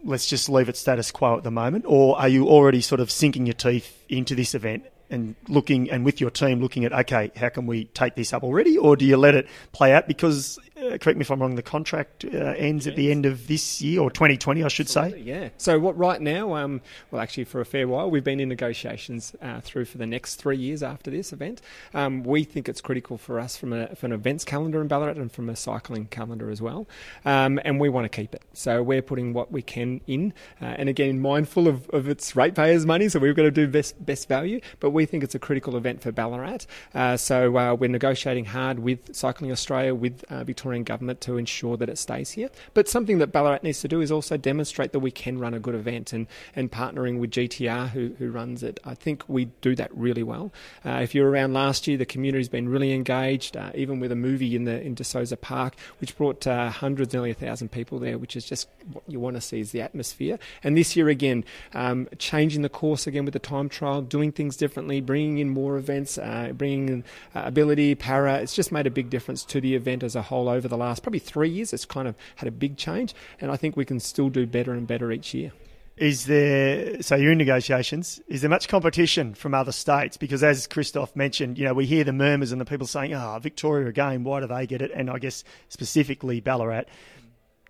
let's 0.03 0.27
just 0.27 0.49
leave 0.49 0.69
it 0.69 0.77
status 0.77 1.11
quo 1.11 1.37
at 1.37 1.43
the 1.43 1.51
moment, 1.51 1.85
or 1.87 2.19
are 2.19 2.27
you 2.27 2.47
already 2.47 2.81
sort 2.81 3.01
of 3.01 3.09
sinking 3.09 3.45
your 3.45 3.53
teeth 3.53 4.03
into 4.09 4.35
this 4.35 4.53
event 4.53 4.85
and 5.09 5.35
looking 5.47 5.89
and 5.89 6.03
with 6.03 6.19
your 6.19 6.29
team 6.29 6.61
looking 6.61 6.83
at 6.83 6.91
okay, 6.91 7.31
how 7.35 7.49
can 7.49 7.65
we 7.65 7.85
take 7.85 8.15
this 8.15 8.33
up 8.33 8.43
already, 8.43 8.77
or 8.77 8.95
do 8.95 9.05
you 9.05 9.17
let 9.17 9.35
it 9.35 9.47
play 9.71 9.93
out? 9.93 10.07
Because 10.07 10.59
uh, 10.77 10.97
correct 10.97 11.17
me 11.17 11.21
if 11.21 11.31
I'm 11.31 11.41
wrong, 11.41 11.55
the 11.55 11.61
contract 11.63 12.25
uh, 12.25 12.37
ends 12.57 12.85
at 12.85 12.95
the 12.95 13.09
end 13.11 13.25
of 13.25 13.47
this 13.47 13.81
year 13.81 14.01
or 14.01 14.11
2020, 14.11 14.63
I 14.63 14.67
should 14.67 14.89
say. 14.89 15.17
Yeah. 15.17 15.49
So 15.57 15.79
what 15.79 15.97
right 15.97 16.19
now? 16.19 16.55
Um, 16.55 16.81
well, 17.11 17.21
actually, 17.21 17.45
for 17.45 17.61
a 17.61 17.65
fair 17.65 17.87
while, 17.87 18.11
we've 18.11 18.23
been 18.23 18.39
in 18.39 18.49
negotiations 18.49 19.35
uh, 19.41 19.61
through 19.61 19.85
for 19.85 19.97
the 19.97 20.05
next 20.05 20.35
three 20.35 20.57
years 20.57 20.83
after 20.83 21.09
this 21.09 21.31
event. 21.31 21.61
Um, 21.93 22.23
we 22.23 22.43
think 22.43 22.67
it's 22.67 22.81
critical 22.81 23.17
for 23.17 23.39
us 23.39 23.55
from, 23.55 23.71
a, 23.71 23.95
from 23.95 24.11
an 24.11 24.19
events 24.19 24.43
calendar 24.43 24.81
in 24.81 24.87
Ballarat 24.87 25.11
and 25.11 25.31
from 25.31 25.49
a 25.49 25.55
cycling 25.55 26.07
calendar 26.07 26.49
as 26.49 26.61
well, 26.61 26.87
um, 27.23 27.59
and 27.63 27.79
we 27.79 27.87
want 27.87 28.03
to 28.05 28.09
keep 28.09 28.35
it. 28.35 28.43
So 28.53 28.83
we're 28.83 29.01
putting 29.01 29.33
what 29.33 29.51
we 29.51 29.61
can 29.61 30.01
in, 30.07 30.33
uh, 30.61 30.65
and 30.65 30.89
again, 30.89 31.19
mindful 31.19 31.67
of, 31.67 31.89
of 31.91 32.09
its 32.09 32.35
ratepayers' 32.35 32.85
money. 32.85 33.07
So 33.07 33.19
we've 33.19 33.35
got 33.35 33.43
to 33.43 33.51
do 33.51 33.67
best 33.67 34.05
best 34.05 34.27
value, 34.27 34.59
but 34.79 34.89
we 34.89 35.05
think 35.05 35.23
it's 35.23 35.35
a 35.35 35.39
critical 35.39 35.77
event 35.77 36.01
for 36.01 36.11
Ballarat. 36.11 36.65
Uh, 36.93 37.15
so 37.15 37.57
uh, 37.57 37.73
we're 37.75 37.89
negotiating 37.89 38.45
hard 38.45 38.79
with 38.79 39.15
Cycling 39.15 39.51
Australia, 39.51 39.95
with 39.95 40.23
uh, 40.29 40.43
Victorian 40.65 40.83
government 40.83 41.21
to 41.21 41.37
ensure 41.37 41.77
that 41.77 41.89
it 41.89 41.97
stays 41.99 42.31
here. 42.31 42.49
But 42.73 42.89
something 42.89 43.19
that 43.19 43.31
Ballarat 43.31 43.59
needs 43.61 43.81
to 43.81 43.87
do 43.87 44.01
is 44.01 44.11
also 44.11 44.35
demonstrate 44.35 44.93
that 44.93 44.99
we 44.99 45.11
can 45.11 45.37
run 45.37 45.53
a 45.53 45.59
good 45.59 45.75
event 45.75 46.11
and, 46.11 46.25
and 46.55 46.71
partnering 46.71 47.19
with 47.19 47.29
GTR 47.29 47.89
who, 47.89 48.15
who 48.17 48.31
runs 48.31 48.63
it. 48.63 48.79
I 48.83 48.95
think 48.95 49.23
we 49.27 49.45
do 49.61 49.75
that 49.75 49.95
really 49.95 50.23
well. 50.23 50.51
Uh, 50.83 51.01
if 51.03 51.13
you 51.13 51.21
were 51.21 51.29
around 51.29 51.53
last 51.53 51.87
year, 51.87 51.97
the 51.97 52.05
community's 52.05 52.49
been 52.49 52.67
really 52.67 52.93
engaged, 52.93 53.55
uh, 53.55 53.69
even 53.75 53.99
with 53.99 54.11
a 54.11 54.15
movie 54.15 54.55
in 54.55 54.63
the 54.63 54.81
in 54.81 54.95
De 54.95 55.03
Souza 55.03 55.37
Park, 55.37 55.75
which 56.01 56.17
brought 56.17 56.47
uh, 56.47 56.71
hundreds, 56.71 57.13
nearly 57.13 57.29
a 57.29 57.35
thousand 57.35 57.71
people 57.71 57.99
there, 57.99 58.17
which 58.17 58.35
is 58.35 58.43
just 58.43 58.67
what 58.91 59.03
you 59.07 59.19
want 59.19 59.35
to 59.35 59.41
see 59.41 59.59
is 59.59 59.71
the 59.71 59.81
atmosphere. 59.81 60.39
And 60.63 60.75
this 60.75 60.95
year 60.95 61.09
again, 61.09 61.45
um, 61.73 62.07
changing 62.17 62.63
the 62.63 62.69
course 62.69 63.05
again 63.05 63.25
with 63.25 63.33
the 63.33 63.39
time 63.39 63.69
trial, 63.69 64.01
doing 64.01 64.31
things 64.31 64.57
differently, 64.57 64.99
bringing 64.99 65.37
in 65.37 65.49
more 65.49 65.77
events, 65.77 66.17
uh, 66.17 66.53
bringing 66.57 66.89
in 66.89 67.03
uh, 67.35 67.43
ability, 67.45 67.93
para. 67.93 68.39
It's 68.39 68.55
just 68.55 68.71
made 68.71 68.87
a 68.87 68.91
big 68.91 69.11
difference 69.11 69.43
to 69.45 69.61
the 69.61 69.75
event 69.75 70.01
as 70.01 70.15
a 70.15 70.23
whole 70.23 70.49
over 70.55 70.67
the 70.67 70.77
last 70.77 71.03
probably 71.03 71.19
three 71.19 71.49
years. 71.49 71.73
It's 71.73 71.85
kind 71.85 72.07
of 72.07 72.15
had 72.37 72.47
a 72.47 72.51
big 72.51 72.77
change, 72.77 73.13
and 73.39 73.51
I 73.51 73.57
think 73.57 73.77
we 73.77 73.85
can 73.85 73.99
still 73.99 74.29
do 74.29 74.47
better 74.47 74.73
and 74.73 74.87
better 74.87 75.11
each 75.11 75.33
year. 75.33 75.51
Is 75.97 76.25
there, 76.25 77.01
so 77.01 77.15
you're 77.15 77.31
in 77.31 77.37
negotiations, 77.37 78.19
is 78.27 78.41
there 78.41 78.49
much 78.49 78.67
competition 78.67 79.33
from 79.33 79.53
other 79.53 79.71
states? 79.71 80.17
Because 80.17 80.43
as 80.43 80.67
Christoph 80.67 81.15
mentioned, 81.15 81.57
you 81.57 81.63
know, 81.63 81.73
we 81.73 81.85
hear 81.85 82.03
the 82.03 82.11
murmurs 82.11 82.51
and 82.51 82.59
the 82.59 82.65
people 82.65 82.85
saying, 82.85 83.13
oh, 83.13 83.39
Victoria 83.41 83.87
again, 83.87 84.25
why 84.25 84.41
do 84.41 84.47
they 84.47 84.67
get 84.67 84.81
it? 84.81 84.91
And 84.93 85.09
I 85.09 85.19
guess 85.19 85.45
specifically 85.69 86.41
Ballarat. 86.41 86.83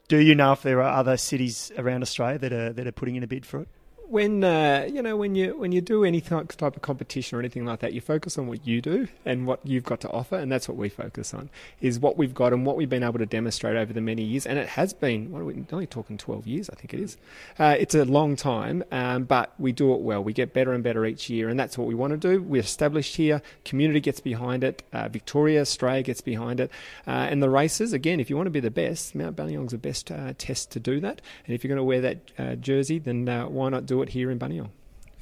Do 0.08 0.18
you 0.18 0.34
know 0.34 0.54
if 0.54 0.64
there 0.64 0.82
are 0.82 0.98
other 0.98 1.18
cities 1.18 1.72
around 1.78 2.02
Australia 2.02 2.40
that 2.40 2.54
are, 2.54 2.74
that 2.74 2.88
are 2.88 2.92
putting 2.92 3.16
in 3.16 3.22
a 3.22 3.28
bid 3.28 3.46
for 3.46 3.62
it? 3.62 3.68
When 4.10 4.44
uh, 4.44 4.88
you 4.92 5.02
know 5.02 5.18
when 5.18 5.36
you 5.36 5.58
when 5.58 5.72
you 5.72 5.82
do 5.82 6.04
any 6.04 6.22
type 6.22 6.62
of 6.62 6.82
competition 6.82 7.38
or 7.38 7.40
anything 7.40 7.66
like 7.66 7.80
that, 7.80 7.94
you 7.94 8.02
focus 8.02 8.38
on 8.38 8.48
what 8.48 8.66
you 8.66 8.82
do 8.82 9.08
and 9.26 9.48
what 9.48 9.60
you've 9.64 9.84
got 9.84 10.02
to 10.02 10.10
offer, 10.10 10.36
and 10.36 10.52
that's 10.52 10.68
what 10.68 10.78
we 10.78 10.90
focus 10.90 11.34
on 11.34 11.50
is 11.82 12.00
what 12.00 12.18
we've 12.18 12.34
got 12.34 12.54
and 12.54 12.66
what 12.66 12.78
we've 12.78 12.90
been 12.90 13.04
able 13.04 13.20
to 13.20 13.26
demonstrate 13.26 13.76
over 13.76 13.94
the 13.94 14.02
many 14.02 14.24
years. 14.24 14.46
And 14.46 14.60
it 14.60 14.70
has 14.70 14.94
been 14.94 15.32
what 15.32 15.42
are 15.42 15.46
we 15.46 15.64
only 15.72 15.88
talking 15.88 16.18
twelve 16.18 16.48
years, 16.48 16.70
I 16.70 16.76
think 16.76 16.94
it 16.94 17.00
is. 17.00 17.18
Uh, 17.58 17.76
it's 17.80 17.96
a 17.96 18.06
long 18.06 18.36
time, 18.36 18.84
um, 18.92 19.24
but 19.24 19.54
we 19.60 19.72
do 19.72 19.94
it 19.94 20.02
well. 20.02 20.24
We 20.24 20.34
get 20.34 20.54
better 20.54 20.74
and 20.74 20.84
better 20.84 21.06
each 21.06 21.30
year, 21.30 21.50
and 21.50 21.60
that's 21.60 21.78
what 21.78 21.88
we 21.88 21.96
want 21.96 22.12
to 22.12 22.18
do. 22.18 22.42
We're 22.42 22.62
established 22.62 23.16
here. 23.16 23.42
Community 23.64 24.00
gets 24.00 24.20
behind 24.20 24.64
it. 24.64 24.84
Uh, 24.94 25.10
Victoria, 25.10 25.62
Australia 25.62 26.04
gets 26.04 26.22
behind 26.22 26.60
it, 26.60 26.72
uh, 27.08 27.12
and 27.12 27.42
the 27.42 27.50
races 27.50 27.94
again. 27.94 28.20
If 28.20 28.30
you 28.30 28.36
want 28.36 28.48
to 28.48 28.52
be 28.52 28.60
the 28.60 28.72
best, 28.72 29.16
Mount 29.16 29.36
Buninyong's 29.36 29.72
the 29.72 29.78
best 29.78 30.12
uh, 30.12 30.34
test 30.38 30.72
to 30.72 30.80
do 30.80 31.00
that. 31.00 31.22
And 31.46 31.56
if 31.56 31.64
you're 31.64 31.70
going 31.70 31.78
to 31.78 31.84
wear 31.84 32.02
that 32.02 32.32
uh, 32.38 32.56
jersey, 32.56 33.00
then 33.00 33.26
why 33.26 33.70
not 33.70 33.86
do 33.86 33.95
it 34.02 34.10
here 34.10 34.32
in 34.32 34.40
Buninyong. 34.40 34.70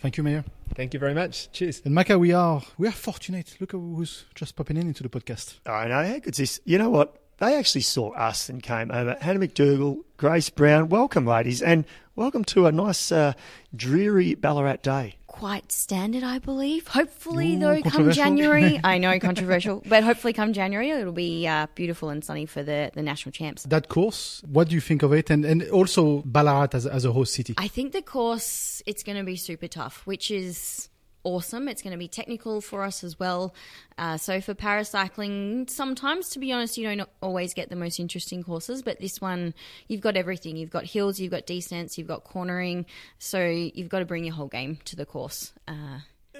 Thank 0.01 0.17
you, 0.17 0.23
Mayor. 0.23 0.43
Thank 0.75 0.93
you 0.93 0.99
very 0.99 1.13
much. 1.13 1.51
Cheers. 1.51 1.81
And 1.85 1.95
Maka, 1.95 2.19
we 2.19 2.33
are 2.33 2.61
we 2.77 2.87
are 2.87 2.91
fortunate. 2.91 3.55
Look 3.59 3.73
at 3.73 3.77
who's 3.77 4.25
just 4.35 4.55
popping 4.55 4.77
in 4.77 4.87
into 4.87 5.03
the 5.03 5.09
podcast. 5.09 5.59
I 5.65 5.87
know. 5.87 6.05
How 6.05 6.19
good's 6.19 6.37
this? 6.37 6.59
You 6.65 6.77
know 6.77 6.89
what? 6.89 7.17
They 7.37 7.55
actually 7.55 7.81
saw 7.81 8.11
us 8.11 8.49
and 8.49 8.61
came 8.61 8.91
over. 8.91 9.17
Hannah 9.19 9.39
McDougall, 9.39 10.03
Grace 10.17 10.49
Brown, 10.49 10.89
welcome, 10.89 11.25
ladies, 11.25 11.61
and 11.61 11.85
welcome 12.15 12.43
to 12.45 12.67
a 12.67 12.71
nice, 12.71 13.11
uh, 13.11 13.33
dreary 13.75 14.35
Ballarat 14.35 14.83
day 14.83 15.15
quite 15.33 15.71
standard, 15.71 16.23
I 16.23 16.37
believe. 16.37 16.87
Hopefully, 16.87 17.55
Ooh, 17.55 17.59
though, 17.59 17.81
come 17.81 18.11
January, 18.11 18.79
I 18.83 18.99
know 18.99 19.19
controversial, 19.19 19.81
but 19.85 20.03
hopefully, 20.03 20.31
come 20.31 20.53
January, 20.53 20.91
it'll 20.91 21.11
be 21.11 21.47
uh, 21.47 21.67
beautiful 21.75 22.09
and 22.09 22.23
sunny 22.23 22.45
for 22.45 22.63
the, 22.63 22.91
the 22.93 23.01
national 23.01 23.33
champs. 23.33 23.63
That 23.63 23.89
course, 23.89 24.43
what 24.47 24.69
do 24.69 24.75
you 24.75 24.81
think 24.81 25.01
of 25.03 25.11
it, 25.11 25.29
and 25.29 25.43
and 25.43 25.63
also 25.69 26.21
Ballarat 26.25 26.69
as 26.73 26.85
as 26.85 27.03
a 27.03 27.11
host 27.11 27.33
city? 27.33 27.55
I 27.57 27.67
think 27.67 27.91
the 27.91 28.03
course 28.03 28.81
it's 28.85 29.03
going 29.03 29.17
to 29.17 29.23
be 29.23 29.35
super 29.35 29.67
tough, 29.67 30.05
which 30.05 30.29
is 30.29 30.89
awesome. 31.23 31.67
It's 31.67 31.81
going 31.81 31.91
to 31.91 31.97
be 31.97 32.07
technical 32.07 32.61
for 32.61 32.83
us 32.83 33.03
as 33.03 33.19
well. 33.19 33.53
Uh, 33.97 34.17
so 34.17 34.41
for 34.41 34.53
paracycling, 34.53 35.69
sometimes, 35.69 36.29
to 36.29 36.39
be 36.39 36.51
honest, 36.51 36.77
you 36.77 36.87
don't 36.87 37.07
always 37.21 37.53
get 37.53 37.69
the 37.69 37.75
most 37.75 37.99
interesting 37.99 38.43
courses, 38.43 38.81
but 38.81 38.99
this 38.99 39.21
one, 39.21 39.53
you've 39.87 40.01
got 40.01 40.15
everything. 40.15 40.57
You've 40.57 40.69
got 40.69 40.85
hills, 40.85 41.19
you've 41.19 41.31
got 41.31 41.45
descents, 41.45 41.97
you've 41.97 42.07
got 42.07 42.23
cornering. 42.23 42.85
So 43.19 43.45
you've 43.45 43.89
got 43.89 43.99
to 43.99 44.05
bring 44.05 44.25
your 44.25 44.33
whole 44.33 44.47
game 44.47 44.79
to 44.85 44.95
the 44.95 45.05
course. 45.05 45.53
Uh, 45.67 45.99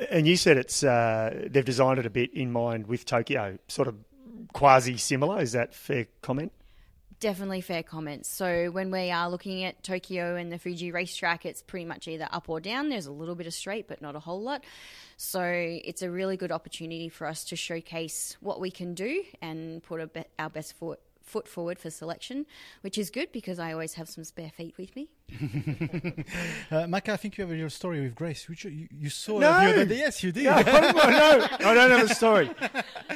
and 0.09 0.27
you 0.27 0.35
said 0.35 0.57
it's 0.57 0.83
uh, 0.83 1.47
they've 1.49 1.65
designed 1.65 1.99
it 1.99 2.05
a 2.05 2.09
bit 2.09 2.33
in 2.33 2.51
mind 2.51 2.87
with 2.87 3.05
Tokyo, 3.05 3.59
sort 3.67 3.87
of 3.87 3.95
quasi 4.53 4.97
similar. 4.97 5.41
Is 5.41 5.51
that 5.51 5.73
fair 5.73 6.07
comment? 6.21 6.51
Definitely 7.23 7.61
fair 7.61 7.83
comments. 7.83 8.27
So 8.27 8.69
when 8.69 8.91
we 8.91 9.09
are 9.09 9.29
looking 9.29 9.63
at 9.63 9.81
Tokyo 9.81 10.35
and 10.35 10.51
the 10.51 10.59
Fuji 10.59 10.91
racetrack, 10.91 11.45
it's 11.45 11.61
pretty 11.61 11.85
much 11.85 12.09
either 12.09 12.27
up 12.29 12.49
or 12.49 12.59
down. 12.59 12.89
There's 12.89 13.05
a 13.05 13.13
little 13.13 13.35
bit 13.35 13.47
of 13.47 13.53
straight, 13.53 13.87
but 13.87 14.01
not 14.01 14.17
a 14.17 14.19
whole 14.19 14.41
lot. 14.41 14.65
So 15.15 15.41
it's 15.41 16.01
a 16.01 16.11
really 16.11 16.35
good 16.35 16.51
opportunity 16.51 17.07
for 17.07 17.25
us 17.25 17.45
to 17.45 17.55
showcase 17.55 18.35
what 18.41 18.59
we 18.59 18.71
can 18.71 18.93
do 18.93 19.23
and 19.41 19.81
put 19.83 20.11
be- 20.11 20.25
our 20.37 20.49
best 20.49 20.73
foot 20.73 20.99
foot 21.23 21.47
forward 21.47 21.79
for 21.79 21.89
selection, 21.89 22.45
which 22.81 22.97
is 22.97 23.09
good 23.09 23.31
because 23.31 23.57
I 23.59 23.71
always 23.71 23.93
have 23.93 24.09
some 24.09 24.23
spare 24.23 24.51
feet 24.51 24.75
with 24.77 24.95
me. 24.95 25.09
uh, 26.71 26.87
Maka, 26.87 27.13
I 27.13 27.17
think 27.17 27.37
you 27.37 27.43
have 27.43 27.51
a 27.51 27.55
little 27.55 27.69
story 27.69 28.01
with 28.01 28.13
Grace. 28.13 28.47
Which 28.47 28.65
you, 28.65 28.87
you 28.91 29.09
saw 29.09 29.39
no. 29.39 29.51
the 29.51 29.71
other 29.71 29.85
day. 29.85 29.97
Yes, 29.97 30.23
you 30.23 30.31
did. 30.31 30.43
No, 30.43 30.51
no, 30.51 30.61
I 30.61 31.73
don't 31.73 31.91
have 31.91 32.11
a 32.11 32.15
story. 32.15 32.49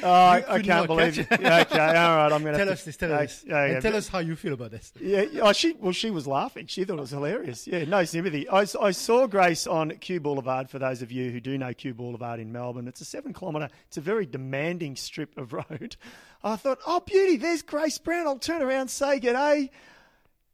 Oh, 0.00 0.08
I, 0.08 0.44
I 0.48 0.62
can't 0.62 0.86
believe 0.86 1.18
it. 1.18 1.26
Yeah, 1.40 1.62
okay, 1.62 1.78
all 1.78 2.16
right. 2.16 2.32
I'm 2.32 2.42
going 2.42 2.52
to 2.52 2.58
tell 2.58 2.70
us 2.70 2.84
this. 2.84 2.96
Tell 2.96 3.12
us. 3.12 3.44
Yeah, 3.44 3.66
yeah, 3.66 3.80
tell 3.80 3.96
us 3.96 4.06
how 4.06 4.20
you 4.20 4.36
feel 4.36 4.52
about 4.52 4.70
this. 4.70 4.92
Yeah. 5.00 5.24
Oh, 5.42 5.52
she 5.52 5.72
well, 5.72 5.90
she 5.90 6.12
was 6.12 6.26
laughing. 6.28 6.66
She 6.68 6.84
thought 6.84 6.98
it 6.98 7.00
was 7.00 7.10
hilarious. 7.10 7.66
Yeah. 7.66 7.84
No 7.84 8.04
sympathy. 8.04 8.48
I, 8.48 8.60
I 8.80 8.92
saw 8.92 9.26
Grace 9.26 9.66
on 9.66 9.90
Kew 9.98 10.20
Boulevard. 10.20 10.70
For 10.70 10.78
those 10.78 11.02
of 11.02 11.10
you 11.10 11.32
who 11.32 11.40
do 11.40 11.58
know 11.58 11.74
Kew 11.74 11.94
Boulevard 11.94 12.38
in 12.38 12.52
Melbourne, 12.52 12.86
it's 12.86 13.00
a 13.00 13.04
seven 13.04 13.32
kilometre. 13.32 13.70
It's 13.88 13.96
a 13.96 14.00
very 14.00 14.24
demanding 14.24 14.94
strip 14.94 15.36
of 15.36 15.52
road. 15.70 15.96
I 16.42 16.56
thought, 16.56 16.78
oh 16.86 17.00
beauty, 17.00 17.36
there's 17.36 17.62
Grace 17.62 17.98
Brown. 17.98 18.26
I'll 18.26 18.38
turn 18.38 18.62
around, 18.62 18.88
say 18.88 19.18
g'day. 19.20 19.70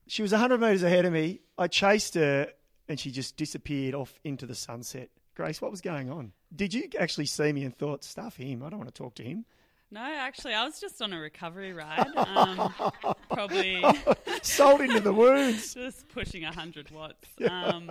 She 0.06 0.22
was 0.22 0.32
100 0.32 0.60
metres 0.60 0.82
ahead 0.82 1.04
of 1.04 1.12
me. 1.12 1.40
I 1.58 1.66
chased 1.68 2.14
her 2.14 2.48
and 2.88 2.98
she 2.98 3.10
just 3.10 3.36
disappeared 3.36 3.94
off 3.94 4.18
into 4.24 4.46
the 4.46 4.54
sunset. 4.54 5.10
Grace, 5.34 5.60
what 5.60 5.70
was 5.70 5.80
going 5.80 6.10
on? 6.10 6.32
Did 6.54 6.74
you 6.74 6.88
actually 6.98 7.26
see 7.26 7.52
me 7.52 7.64
and 7.64 7.74
thought, 7.74 8.04
stuff 8.04 8.36
him, 8.36 8.62
I 8.62 8.70
don't 8.70 8.78
want 8.78 8.94
to 8.94 9.02
talk 9.02 9.14
to 9.16 9.22
him? 9.22 9.44
No, 9.94 10.00
actually, 10.00 10.54
I 10.54 10.64
was 10.64 10.80
just 10.80 11.00
on 11.00 11.12
a 11.12 11.20
recovery 11.20 11.72
ride. 11.72 12.08
Um, 12.16 12.74
probably 13.30 13.80
sold 14.42 14.80
into 14.80 14.98
the 14.98 15.12
wounds. 15.12 15.72
just 15.72 16.08
pushing 16.08 16.42
hundred 16.42 16.90
watts. 16.90 17.28
Um, 17.48 17.88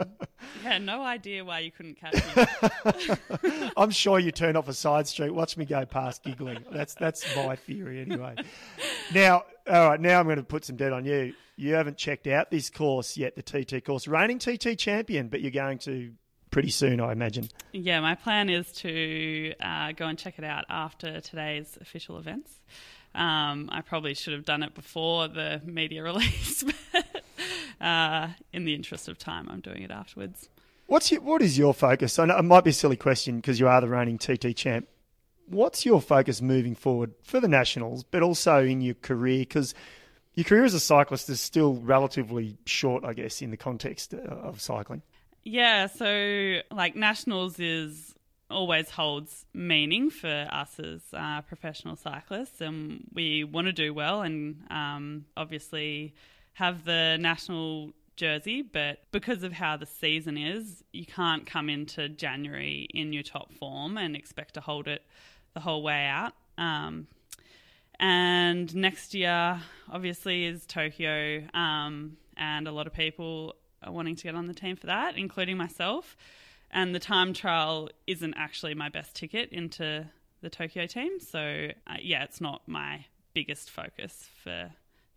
yeah, 0.66 0.80
no 0.80 1.02
idea 1.02 1.46
why 1.46 1.60
you 1.60 1.72
couldn't 1.72 1.96
catch 1.96 2.16
me. 2.36 3.70
I'm 3.78 3.90
sure 3.92 4.20
you 4.20 4.34
turned 4.34 4.58
off 4.58 4.68
a 4.68 4.74
side 4.74 5.08
street. 5.08 5.30
Watch 5.30 5.56
me 5.56 5.64
go 5.64 5.86
past 5.86 6.24
giggling. 6.24 6.66
That's 6.74 6.94
that's 6.94 7.24
my 7.38 7.56
theory 7.56 8.02
anyway. 8.02 8.36
Now, 9.14 9.44
all 9.66 9.92
right. 9.92 10.02
Now 10.02 10.20
I'm 10.20 10.26
going 10.26 10.36
to 10.36 10.44
put 10.44 10.66
some 10.66 10.76
debt 10.76 10.92
on 10.92 11.06
you. 11.06 11.34
You 11.56 11.76
haven't 11.76 11.96
checked 11.96 12.28
out 12.28 12.52
this 12.52 12.70
course 12.70 13.16
yet, 13.16 13.38
the 13.38 13.42
TT 13.42 13.86
course, 13.86 14.10
reigning 14.10 14.40
TT 14.40 14.78
champion, 14.78 15.30
but 15.30 15.40
you're 15.40 15.52
going 15.52 15.78
to 15.80 16.12
pretty 16.54 16.70
soon, 16.70 17.02
I 17.02 17.12
imagine. 17.12 17.50
Yeah, 17.74 18.00
my 18.00 18.14
plan 18.14 18.50
is 18.50 18.72
to 18.74 19.54
uh, 19.60 19.92
go 19.94 20.06
and 20.06 20.18
check 20.18 20.36
it 20.38 20.46
out 20.46 20.66
after 20.70 21.20
today's 21.20 21.78
official 21.82 22.20
events. 22.20 22.62
Um, 23.16 23.70
I 23.72 23.82
probably 23.82 24.14
should 24.14 24.34
have 24.34 24.46
done 24.46 24.62
it 24.62 24.76
before 24.76 25.28
the 25.28 25.62
media 25.66 26.04
release, 26.04 26.64
but 26.64 27.24
uh, 27.82 28.30
in 28.54 28.66
the 28.66 28.76
interest 28.76 29.10
of 29.10 29.18
time, 29.18 29.50
I'm 29.50 29.62
doing 29.62 29.82
it 29.82 29.92
afterwards. 29.92 30.48
What's 30.86 31.12
your, 31.12 31.22
what 31.22 31.42
is 31.42 31.58
your 31.58 31.74
focus? 31.74 32.20
I 32.20 32.26
know 32.26 32.38
it 32.38 32.44
might 32.44 32.64
be 32.64 32.70
a 32.70 32.74
silly 32.74 32.98
question 32.98 33.38
because 33.38 33.60
you 33.60 33.68
are 33.68 33.82
the 33.82 33.88
reigning 33.90 34.20
TT 34.20 34.56
champ. 34.56 34.88
What's 35.48 35.86
your 35.86 36.02
focus 36.02 36.42
moving 36.42 36.76
forward 36.76 37.14
for 37.24 37.40
the 37.40 37.48
nationals, 37.48 38.04
but 38.04 38.22
also 38.22 38.64
in 38.64 38.80
your 38.82 38.96
career? 38.96 39.40
Because 39.40 39.74
your 40.36 40.44
career 40.44 40.66
as 40.66 40.76
a 40.76 40.80
cyclist 40.80 41.30
is 41.30 41.42
still 41.42 41.76
relatively 41.76 42.58
short, 42.66 43.04
I 43.04 43.14
guess, 43.14 43.42
in 43.42 43.50
the 43.50 43.58
context 43.58 44.14
of 44.14 44.62
cycling. 44.62 45.02
Yeah, 45.44 45.88
so 45.88 46.60
like 46.72 46.96
nationals 46.96 47.60
is 47.60 48.16
always 48.50 48.90
holds 48.90 49.46
meaning 49.54 50.10
for 50.10 50.48
us 50.52 50.80
as 50.80 51.02
uh, 51.14 51.42
professional 51.42 51.96
cyclists, 51.96 52.62
and 52.62 53.06
we 53.14 53.44
want 53.44 53.68
to 53.68 53.74
do 53.74 53.94
well, 53.94 54.22
and 54.22 54.64
um, 54.70 55.26
obviously 55.36 56.14
have 56.54 56.86
the 56.86 57.18
national 57.20 57.92
jersey. 58.16 58.62
But 58.62 59.00
because 59.12 59.44
of 59.44 59.52
how 59.52 59.76
the 59.76 59.86
season 59.86 60.38
is, 60.38 60.84
you 60.94 61.06
can't 61.06 61.46
come 61.46 61.70
into 61.70 62.08
January 62.08 62.88
in 62.94 63.12
your 63.12 63.24
top 63.24 63.54
form 63.54 63.98
and 63.98 64.16
expect 64.16 64.54
to 64.54 64.62
hold 64.62 64.88
it 64.88 65.04
the 65.54 65.60
whole 65.60 65.84
way 65.84 66.06
out. 66.06 66.34
Um, 66.58 67.08
and 68.00 68.74
next 68.76 69.14
year, 69.14 69.60
obviously, 69.92 70.46
is 70.46 70.66
Tokyo, 70.66 71.44
um, 71.54 72.18
and 72.38 72.68
a 72.68 72.72
lot 72.72 72.88
of 72.88 72.94
people 72.94 73.56
wanting 73.92 74.16
to 74.16 74.24
get 74.24 74.36
on 74.36 74.48
the 74.48 74.54
team 74.54 74.76
for 74.76 74.88
that, 74.88 75.18
including 75.18 75.58
myself. 75.58 76.16
And 76.72 76.94
the 76.96 77.00
time 77.00 77.34
trial 77.34 77.90
isn't 78.08 78.34
actually 78.36 78.74
my 78.74 78.90
best 78.90 79.16
ticket 79.16 79.52
into 79.52 80.08
the 80.42 80.50
Tokyo 80.50 80.88
team. 80.88 81.20
So, 81.20 81.68
uh, 81.88 81.96
yeah, 82.02 82.24
it's 82.24 82.42
not 82.42 82.62
my 82.68 83.06
biggest 83.34 83.70
focus 83.70 84.30
for 84.44 84.72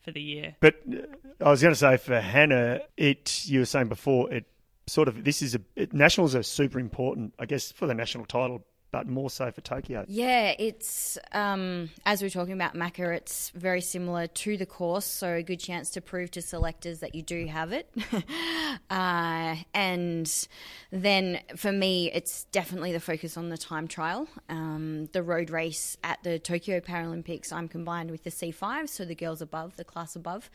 for 0.07 0.13
the 0.13 0.23
year. 0.23 0.57
But 0.61 0.77
uh, 0.89 1.45
I 1.45 1.51
was 1.51 1.61
going 1.61 1.75
to 1.75 1.79
say 1.79 1.97
for 1.97 2.21
Hannah, 2.21 2.81
it 2.97 3.45
you 3.47 3.61
were 3.61 3.67
saying 3.67 3.89
before 3.89 4.33
it 4.33 4.47
sort 4.87 5.09
of 5.09 5.25
this 5.25 5.43
is 5.43 5.55
a 5.55 5.61
it, 5.75 5.93
nationals 5.93 6.35
are 6.35 6.43
super 6.43 6.79
important, 6.79 7.35
I 7.39 7.47
guess, 7.47 7.73
for 7.73 7.87
the 7.87 7.95
national 7.95 8.25
title 8.27 8.65
but 8.97 9.07
more 9.07 9.29
so 9.29 9.51
for 9.51 9.61
Tokyo. 9.61 10.07
Yeah, 10.09 10.55
it's 10.59 11.19
um, 11.33 11.91
as 12.07 12.23
we 12.23 12.29
are 12.29 12.31
talking 12.31 12.55
about 12.55 12.75
Maka, 12.75 13.11
it's 13.11 13.51
very 13.51 13.83
similar 13.83 14.27
to 14.27 14.57
the 14.57 14.65
course, 14.65 15.05
so 15.05 15.35
a 15.35 15.43
good 15.43 15.61
chance 15.61 15.91
to 15.91 16.01
prove 16.01 16.31
to 16.31 16.41
selectors 16.41 17.01
that 17.01 17.15
you 17.15 17.21
do 17.21 17.45
have 17.47 17.75
it. 17.75 17.91
uh, 18.91 19.57
and 19.75 20.49
then 20.91 21.41
for 21.57 21.73
me, 21.73 22.11
it's 22.11 22.45
definitely 22.45 22.93
the 22.93 23.01
focus 23.01 23.37
on 23.37 23.51
the 23.51 23.59
time 23.59 23.87
trial. 23.87 24.29
Um, 24.49 25.11
the 25.13 25.23
road 25.23 25.51
race 25.51 25.99
at 26.03 26.23
the 26.23 26.39
Tokyo 26.39 26.81
Paralympics, 26.81 27.53
I'm 27.53 27.69
combined 27.69 28.11
with 28.11 28.25
the 28.25 28.31
C5, 28.31 28.89
so 28.89 29.05
the 29.05 29.15
girls 29.15 29.43
above, 29.43 29.77
the 29.77 29.85
class 29.85 30.17
above. 30.17 30.49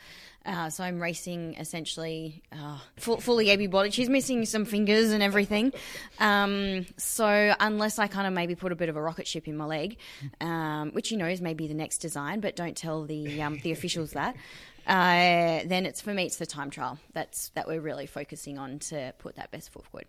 Uh, 0.43 0.71
so 0.71 0.83
I'm 0.83 1.00
racing 1.00 1.53
essentially 1.60 2.41
uh, 2.51 2.79
full, 2.98 3.17
fully 3.17 3.51
able 3.51 3.67
bodied. 3.67 3.93
She's 3.93 4.10
missing 4.10 4.45
some 4.45 4.65
fingers 4.65 5.12
and 5.12 5.21
everything. 5.21 5.71
Um, 6.19 6.88
so 6.98 7.53
unless 7.60 8.00
I 8.00 8.07
kind 8.07 8.25
of 8.25 8.30
maybe 8.33 8.55
put 8.55 8.71
a 8.71 8.75
bit 8.75 8.89
of 8.89 8.95
a 8.95 9.01
rocket 9.01 9.27
ship 9.27 9.47
in 9.47 9.57
my 9.57 9.65
leg, 9.65 9.97
um, 10.39 10.91
which 10.91 11.11
you 11.11 11.17
know 11.17 11.27
is 11.27 11.41
maybe 11.41 11.67
the 11.67 11.73
next 11.73 12.00
design, 12.00 12.39
but 12.39 12.55
don't 12.55 12.77
tell 12.77 13.05
the 13.05 13.41
um, 13.41 13.59
the 13.63 13.71
officials 13.71 14.11
that. 14.11 14.35
Uh, 14.88 15.61
then 15.65 15.85
it's 15.85 16.01
for 16.01 16.13
me, 16.13 16.25
it's 16.25 16.38
the 16.38 16.45
time 16.45 16.69
trial. 16.69 16.97
That's 17.13 17.50
that 17.50 17.67
we're 17.67 17.81
really 17.81 18.07
focusing 18.07 18.57
on 18.57 18.79
to 18.79 19.13
put 19.19 19.35
that 19.35 19.51
best 19.51 19.71
foot 19.71 19.85
forward. 19.85 20.07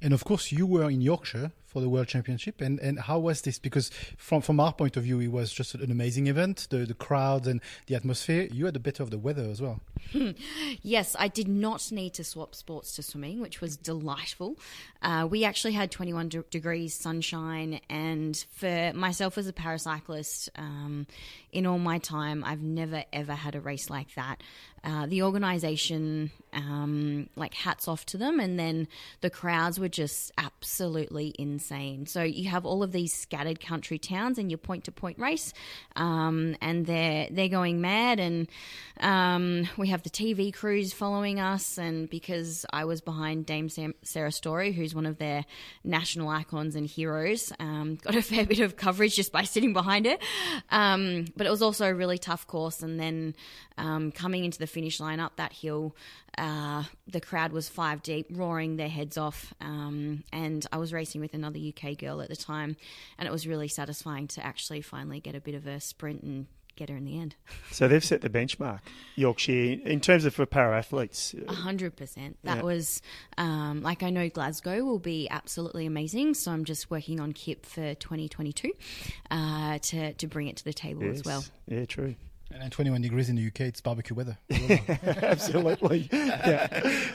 And 0.00 0.12
of 0.12 0.24
course, 0.24 0.52
you 0.52 0.66
were 0.66 0.90
in 0.90 1.00
Yorkshire 1.00 1.52
for 1.74 1.80
the 1.80 1.88
World 1.88 2.06
Championship. 2.06 2.60
And, 2.60 2.78
and 2.78 3.00
how 3.00 3.18
was 3.18 3.42
this? 3.42 3.58
Because 3.58 3.90
from, 4.16 4.42
from 4.42 4.60
our 4.60 4.72
point 4.72 4.96
of 4.96 5.02
view, 5.02 5.18
it 5.18 5.32
was 5.32 5.52
just 5.52 5.74
an 5.74 5.90
amazing 5.90 6.28
event. 6.28 6.68
The, 6.70 6.86
the 6.86 6.94
crowd 6.94 7.48
and 7.48 7.60
the 7.86 7.96
atmosphere. 7.96 8.48
You 8.52 8.66
had 8.66 8.76
a 8.76 8.80
bit 8.80 9.00
of 9.00 9.10
the 9.10 9.18
weather 9.18 9.42
as 9.42 9.60
well. 9.60 9.80
yes, 10.82 11.16
I 11.18 11.26
did 11.26 11.48
not 11.48 11.90
need 11.90 12.14
to 12.14 12.22
swap 12.22 12.54
sports 12.54 12.94
to 12.94 13.02
swimming, 13.02 13.40
which 13.40 13.60
was 13.60 13.76
delightful. 13.76 14.56
Uh, 15.02 15.26
we 15.28 15.44
actually 15.44 15.72
had 15.72 15.90
21 15.90 16.28
de- 16.28 16.42
degrees 16.44 16.94
sunshine. 16.94 17.80
And 17.90 18.36
for 18.52 18.92
myself 18.94 19.36
as 19.36 19.48
a 19.48 19.52
paracyclist, 19.52 20.50
um, 20.56 21.08
in 21.50 21.66
all 21.66 21.78
my 21.78 21.98
time, 21.98 22.44
I've 22.44 22.62
never 22.62 23.04
ever 23.12 23.32
had 23.32 23.56
a 23.56 23.60
race 23.60 23.90
like 23.90 24.14
that. 24.14 24.40
Uh, 24.84 25.06
the 25.06 25.22
organisation, 25.22 26.30
um, 26.52 27.26
like 27.36 27.54
hats 27.54 27.88
off 27.88 28.04
to 28.04 28.18
them, 28.18 28.38
and 28.38 28.58
then 28.58 28.86
the 29.22 29.30
crowds 29.30 29.80
were 29.80 29.88
just 29.88 30.30
absolutely 30.36 31.34
insane. 31.38 32.04
So 32.04 32.22
you 32.22 32.50
have 32.50 32.66
all 32.66 32.82
of 32.82 32.92
these 32.92 33.14
scattered 33.14 33.60
country 33.60 33.98
towns 33.98 34.38
in 34.38 34.50
your 34.50 34.58
point 34.58 34.84
to 34.84 34.92
point 34.92 35.18
race, 35.18 35.54
um, 35.96 36.54
and 36.60 36.84
they're 36.84 37.28
they're 37.30 37.48
going 37.48 37.80
mad, 37.80 38.20
and 38.20 38.46
um, 39.00 39.66
we 39.78 39.88
have 39.88 40.02
the 40.02 40.10
TV 40.10 40.52
crews 40.52 40.92
following 40.92 41.40
us, 41.40 41.78
and 41.78 42.10
because 42.10 42.66
I 42.70 42.84
was 42.84 43.00
behind 43.00 43.46
Dame 43.46 43.70
Sam- 43.70 43.94
Sarah 44.02 44.32
Storey, 44.32 44.72
who's 44.72 44.94
one 44.94 45.06
of 45.06 45.16
their 45.16 45.46
national 45.82 46.28
icons 46.28 46.76
and 46.76 46.86
heroes, 46.86 47.54
um, 47.58 47.94
got 48.02 48.16
a 48.16 48.22
fair 48.22 48.44
bit 48.44 48.60
of 48.60 48.76
coverage 48.76 49.16
just 49.16 49.32
by 49.32 49.44
sitting 49.44 49.72
behind 49.72 50.06
it. 50.06 50.20
Um, 50.70 51.24
but 51.38 51.46
it 51.46 51.50
was 51.50 51.62
also 51.62 51.86
a 51.86 51.94
really 51.94 52.18
tough 52.18 52.46
course, 52.46 52.82
and 52.82 53.00
then 53.00 53.34
um, 53.78 54.12
coming 54.12 54.44
into 54.44 54.58
the 54.58 54.73
finish 54.74 55.00
line 55.00 55.20
up 55.20 55.36
that 55.36 55.52
hill, 55.52 55.94
uh, 56.36 56.82
the 57.06 57.20
crowd 57.20 57.52
was 57.52 57.68
five 57.68 58.02
deep, 58.02 58.26
roaring 58.30 58.76
their 58.76 58.88
heads 58.88 59.16
off. 59.16 59.54
Um, 59.60 60.24
and 60.32 60.66
I 60.72 60.76
was 60.78 60.92
racing 60.92 61.20
with 61.20 61.32
another 61.34 61.58
UK 61.58 61.96
girl 61.96 62.20
at 62.20 62.28
the 62.28 62.36
time, 62.36 62.76
and 63.18 63.26
it 63.28 63.32
was 63.32 63.46
really 63.46 63.68
satisfying 63.68 64.26
to 64.28 64.44
actually 64.44 64.82
finally 64.82 65.20
get 65.20 65.34
a 65.34 65.40
bit 65.40 65.54
of 65.54 65.66
a 65.66 65.80
sprint 65.80 66.22
and 66.22 66.46
get 66.76 66.88
her 66.88 66.96
in 66.96 67.04
the 67.04 67.16
end. 67.20 67.36
So 67.70 67.86
they've 67.86 68.04
set 68.04 68.20
the 68.20 68.28
benchmark, 68.28 68.80
Yorkshire, 69.14 69.78
in 69.84 70.00
terms 70.00 70.24
of 70.24 70.34
for 70.34 70.44
para 70.44 70.76
athletes. 70.76 71.32
A 71.46 71.54
hundred 71.54 71.94
percent. 71.94 72.36
That 72.42 72.56
Yeah. 72.56 72.62
was 72.62 73.00
um, 73.38 73.80
like 73.82 74.02
I 74.02 74.10
know 74.10 74.28
Glasgow 74.28 74.82
will 74.82 74.98
be 74.98 75.28
absolutely 75.30 75.86
amazing. 75.86 76.34
So 76.34 76.50
I'm 76.50 76.64
just 76.64 76.90
working 76.90 77.20
on 77.20 77.32
KIP 77.32 77.64
for 77.64 77.94
2022 77.94 78.72
uh, 79.30 79.78
to 79.78 80.14
to 80.14 80.26
bring 80.26 80.48
it 80.48 80.56
to 80.56 80.64
the 80.64 80.72
table 80.72 81.08
as 81.08 81.22
well. 81.24 81.44
Yeah, 81.68 81.84
true. 81.84 82.16
And 82.52 82.62
then 82.62 82.70
21 82.70 83.02
degrees 83.02 83.28
in 83.28 83.36
the 83.36 83.46
UK, 83.46 83.60
it's 83.60 83.80
barbecue 83.80 84.14
weather. 84.14 84.38
Absolutely. 84.50 86.08
yeah. 86.12 86.66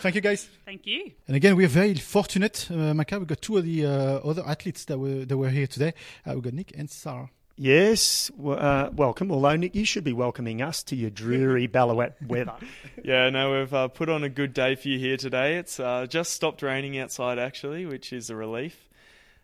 Thank 0.02 0.16
you, 0.16 0.22
guys. 0.22 0.50
Thank 0.66 0.86
you. 0.86 1.12
And 1.28 1.36
again, 1.36 1.56
we 1.56 1.64
are 1.66 1.70
very 1.70 1.94
fortunate, 1.96 2.68
uh, 2.70 2.94
Maka. 2.94 3.20
We 3.20 3.26
got 3.26 3.42
two 3.42 3.58
of 3.58 3.64
the 3.64 3.86
uh, 3.86 3.90
other 4.20 4.44
athletes 4.46 4.86
that 4.86 4.98
were 4.98 5.26
that 5.26 5.38
were 5.38 5.50
here 5.50 5.68
today. 5.68 5.94
Uh, 6.26 6.34
we 6.36 6.42
got 6.42 6.54
Nick 6.54 6.74
and 6.78 6.90
Sarah. 6.90 7.30
Yes, 7.62 8.32
uh, 8.42 8.90
welcome. 8.96 9.34
Although, 9.34 9.58
Nick, 9.58 9.76
you 9.76 9.84
should 9.84 10.06
be 10.06 10.14
welcoming 10.14 10.62
us 10.62 10.82
to 10.84 10.96
your 10.96 11.10
dreary 11.10 11.68
Ballarat 11.76 12.12
weather. 12.26 12.56
Yeah, 13.04 13.30
no, 13.30 13.60
we've 13.60 13.74
uh, 13.74 13.90
put 13.90 14.08
on 14.08 14.24
a 14.24 14.30
good 14.30 14.54
day 14.54 14.76
for 14.76 14.88
you 14.88 14.98
here 14.98 15.18
today. 15.18 15.58
It's 15.58 15.78
uh, 15.78 16.06
just 16.08 16.32
stopped 16.32 16.62
raining 16.62 16.98
outside, 16.98 17.38
actually, 17.38 17.86
which 17.86 18.14
is 18.14 18.30
a 18.30 18.36
relief. 18.38 18.88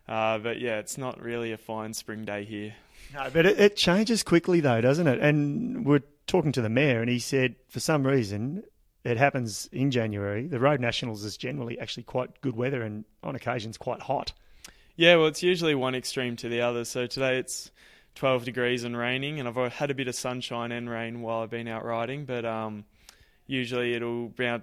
Uh, 0.08 0.38
but 0.38 0.58
yeah, 0.58 0.78
it's 0.78 0.96
not 0.96 1.20
really 1.20 1.52
a 1.52 1.58
fine 1.58 1.92
spring 1.92 2.24
day 2.24 2.44
here. 2.44 2.74
No, 3.14 3.28
but 3.32 3.46
it, 3.46 3.58
it 3.58 3.76
changes 3.76 4.22
quickly, 4.22 4.60
though, 4.60 4.80
doesn't 4.80 5.06
it? 5.06 5.20
And 5.20 5.84
we're 5.86 6.02
talking 6.26 6.52
to 6.52 6.62
the 6.62 6.68
mayor, 6.68 7.00
and 7.00 7.10
he 7.10 7.18
said 7.18 7.56
for 7.68 7.80
some 7.80 8.06
reason 8.06 8.62
it 9.04 9.16
happens 9.16 9.68
in 9.72 9.90
January. 9.90 10.48
The 10.48 10.58
Road 10.58 10.80
Nationals 10.80 11.24
is 11.24 11.36
generally 11.36 11.78
actually 11.78 12.02
quite 12.02 12.40
good 12.40 12.56
weather 12.56 12.82
and 12.82 13.04
on 13.22 13.36
occasions 13.36 13.78
quite 13.78 14.02
hot. 14.02 14.32
Yeah, 14.96 15.16
well, 15.16 15.26
it's 15.26 15.42
usually 15.42 15.74
one 15.74 15.94
extreme 15.94 16.36
to 16.36 16.48
the 16.48 16.62
other. 16.62 16.84
So 16.84 17.06
today 17.06 17.38
it's 17.38 17.70
12 18.16 18.44
degrees 18.44 18.82
and 18.82 18.96
raining, 18.96 19.38
and 19.38 19.48
I've 19.48 19.72
had 19.72 19.90
a 19.90 19.94
bit 19.94 20.08
of 20.08 20.14
sunshine 20.14 20.72
and 20.72 20.90
rain 20.90 21.20
while 21.20 21.42
I've 21.42 21.50
been 21.50 21.68
out 21.68 21.84
riding. 21.84 22.24
But 22.24 22.44
um, 22.44 22.84
usually 23.46 23.94
it'll 23.94 24.28
be 24.28 24.46
out 24.46 24.62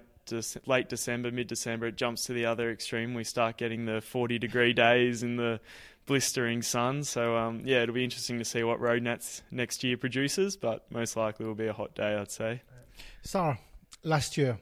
late 0.66 0.88
December, 0.88 1.30
mid 1.30 1.46
December, 1.46 1.86
it 1.86 1.96
jumps 1.96 2.26
to 2.26 2.32
the 2.32 2.46
other 2.46 2.70
extreme. 2.70 3.14
We 3.14 3.24
start 3.24 3.56
getting 3.56 3.84
the 3.84 4.00
40 4.00 4.38
degree 4.38 4.72
days 4.72 5.22
and 5.22 5.38
the 5.38 5.60
blistering 6.06 6.62
sun. 6.62 7.04
So 7.04 7.36
um, 7.36 7.62
yeah, 7.64 7.82
it'll 7.82 7.94
be 7.94 8.04
interesting 8.04 8.38
to 8.38 8.44
see 8.44 8.62
what 8.62 8.80
Road 8.80 9.02
Nats 9.02 9.42
next 9.50 9.84
year 9.84 9.96
produces, 9.96 10.56
but 10.56 10.90
most 10.90 11.16
likely 11.16 11.46
will 11.46 11.54
be 11.54 11.66
a 11.66 11.72
hot 11.72 11.94
day, 11.94 12.14
I'd 12.14 12.30
say. 12.30 12.62
Sarah, 13.22 13.58
last 14.02 14.36
year, 14.36 14.58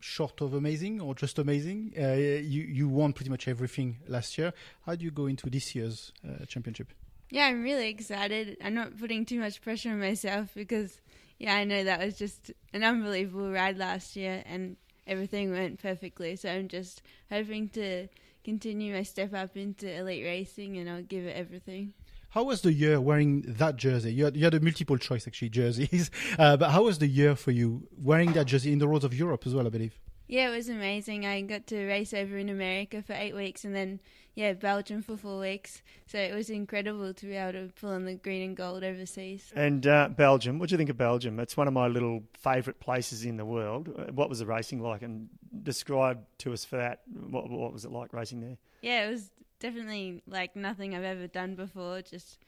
short 0.00 0.40
of 0.40 0.54
amazing 0.54 1.00
or 1.00 1.14
just 1.14 1.38
amazing, 1.38 1.92
uh, 1.98 2.12
you 2.12 2.62
you 2.62 2.88
won 2.88 3.12
pretty 3.12 3.30
much 3.30 3.48
everything 3.48 3.98
last 4.06 4.38
year. 4.38 4.52
How 4.86 4.94
do 4.94 5.04
you 5.04 5.10
go 5.10 5.26
into 5.26 5.50
this 5.50 5.74
year's 5.74 6.12
uh, 6.24 6.44
championship? 6.44 6.92
Yeah, 7.30 7.46
I'm 7.46 7.62
really 7.62 7.88
excited. 7.88 8.56
I'm 8.62 8.74
not 8.74 8.96
putting 8.98 9.26
too 9.26 9.38
much 9.38 9.60
pressure 9.60 9.90
on 9.90 10.00
myself 10.00 10.50
because, 10.54 11.00
yeah, 11.38 11.56
I 11.56 11.64
know 11.64 11.84
that 11.84 12.00
was 12.00 12.16
just 12.16 12.52
an 12.72 12.82
unbelievable 12.82 13.50
ride 13.50 13.76
last 13.76 14.16
year 14.16 14.42
and 14.46 14.76
everything 15.06 15.50
went 15.50 15.78
perfectly. 15.80 16.36
So 16.36 16.50
I'm 16.50 16.68
just 16.68 17.02
hoping 17.30 17.68
to 17.70 18.08
continue 18.48 18.94
my 18.94 19.02
step 19.02 19.34
up 19.34 19.58
into 19.58 19.86
elite 19.86 20.24
racing 20.24 20.78
and 20.78 20.88
I'll 20.88 21.02
give 21.02 21.26
it 21.26 21.36
everything. 21.36 21.92
How 22.30 22.44
was 22.44 22.62
the 22.62 22.72
year 22.72 22.98
wearing 22.98 23.42
that 23.46 23.76
jersey? 23.76 24.10
You 24.14 24.24
had, 24.24 24.38
you 24.38 24.44
had 24.44 24.54
a 24.54 24.60
multiple 24.60 24.96
choice 24.96 25.26
actually 25.26 25.50
jerseys, 25.50 26.10
uh, 26.38 26.56
but 26.56 26.70
how 26.70 26.84
was 26.84 26.98
the 26.98 27.06
year 27.06 27.36
for 27.36 27.50
you 27.50 27.86
wearing 27.98 28.32
that 28.32 28.46
jersey 28.46 28.72
in 28.72 28.78
the 28.78 28.88
roads 28.88 29.04
of 29.04 29.12
Europe 29.12 29.46
as 29.46 29.54
well? 29.54 29.66
I 29.66 29.68
believe. 29.68 30.00
Yeah, 30.28 30.48
it 30.50 30.54
was 30.56 30.68
amazing. 30.68 31.24
I 31.26 31.40
got 31.40 31.66
to 31.68 31.86
race 31.86 32.12
over 32.12 32.36
in 32.36 32.50
America 32.50 33.02
for 33.02 33.14
eight 33.14 33.34
weeks 33.34 33.64
and 33.64 33.74
then, 33.74 33.98
yeah, 34.34 34.52
Belgium 34.52 35.00
for 35.02 35.16
four 35.16 35.40
weeks. 35.40 35.82
So 36.06 36.18
it 36.18 36.34
was 36.34 36.50
incredible 36.50 37.14
to 37.14 37.26
be 37.26 37.34
able 37.34 37.52
to 37.52 37.72
pull 37.80 37.90
on 37.90 38.04
the 38.04 38.14
green 38.14 38.42
and 38.42 38.56
gold 38.56 38.84
overseas. 38.84 39.50
And 39.56 39.86
uh, 39.86 40.10
Belgium, 40.10 40.58
what 40.58 40.68
do 40.68 40.74
you 40.74 40.76
think 40.76 40.90
of 40.90 40.98
Belgium? 40.98 41.40
It's 41.40 41.56
one 41.56 41.66
of 41.66 41.72
my 41.72 41.86
little 41.88 42.22
favourite 42.34 42.78
places 42.78 43.24
in 43.24 43.38
the 43.38 43.46
world. 43.46 43.88
Uh, 43.88 44.12
What 44.12 44.28
was 44.28 44.40
the 44.40 44.46
racing 44.46 44.82
like? 44.82 45.00
And 45.00 45.30
describe 45.62 46.20
to 46.38 46.52
us 46.52 46.62
for 46.64 46.76
that. 46.76 47.00
What, 47.30 47.48
what 47.48 47.72
was 47.72 47.86
it 47.86 47.90
like 47.90 48.12
racing 48.12 48.40
there? 48.42 48.58
Yeah, 48.82 49.06
it 49.06 49.10
was 49.10 49.30
definitely 49.60 50.22
like 50.26 50.54
nothing 50.56 50.94
I've 50.94 51.04
ever 51.04 51.26
done 51.26 51.54
before. 51.54 52.02
Just 52.02 52.38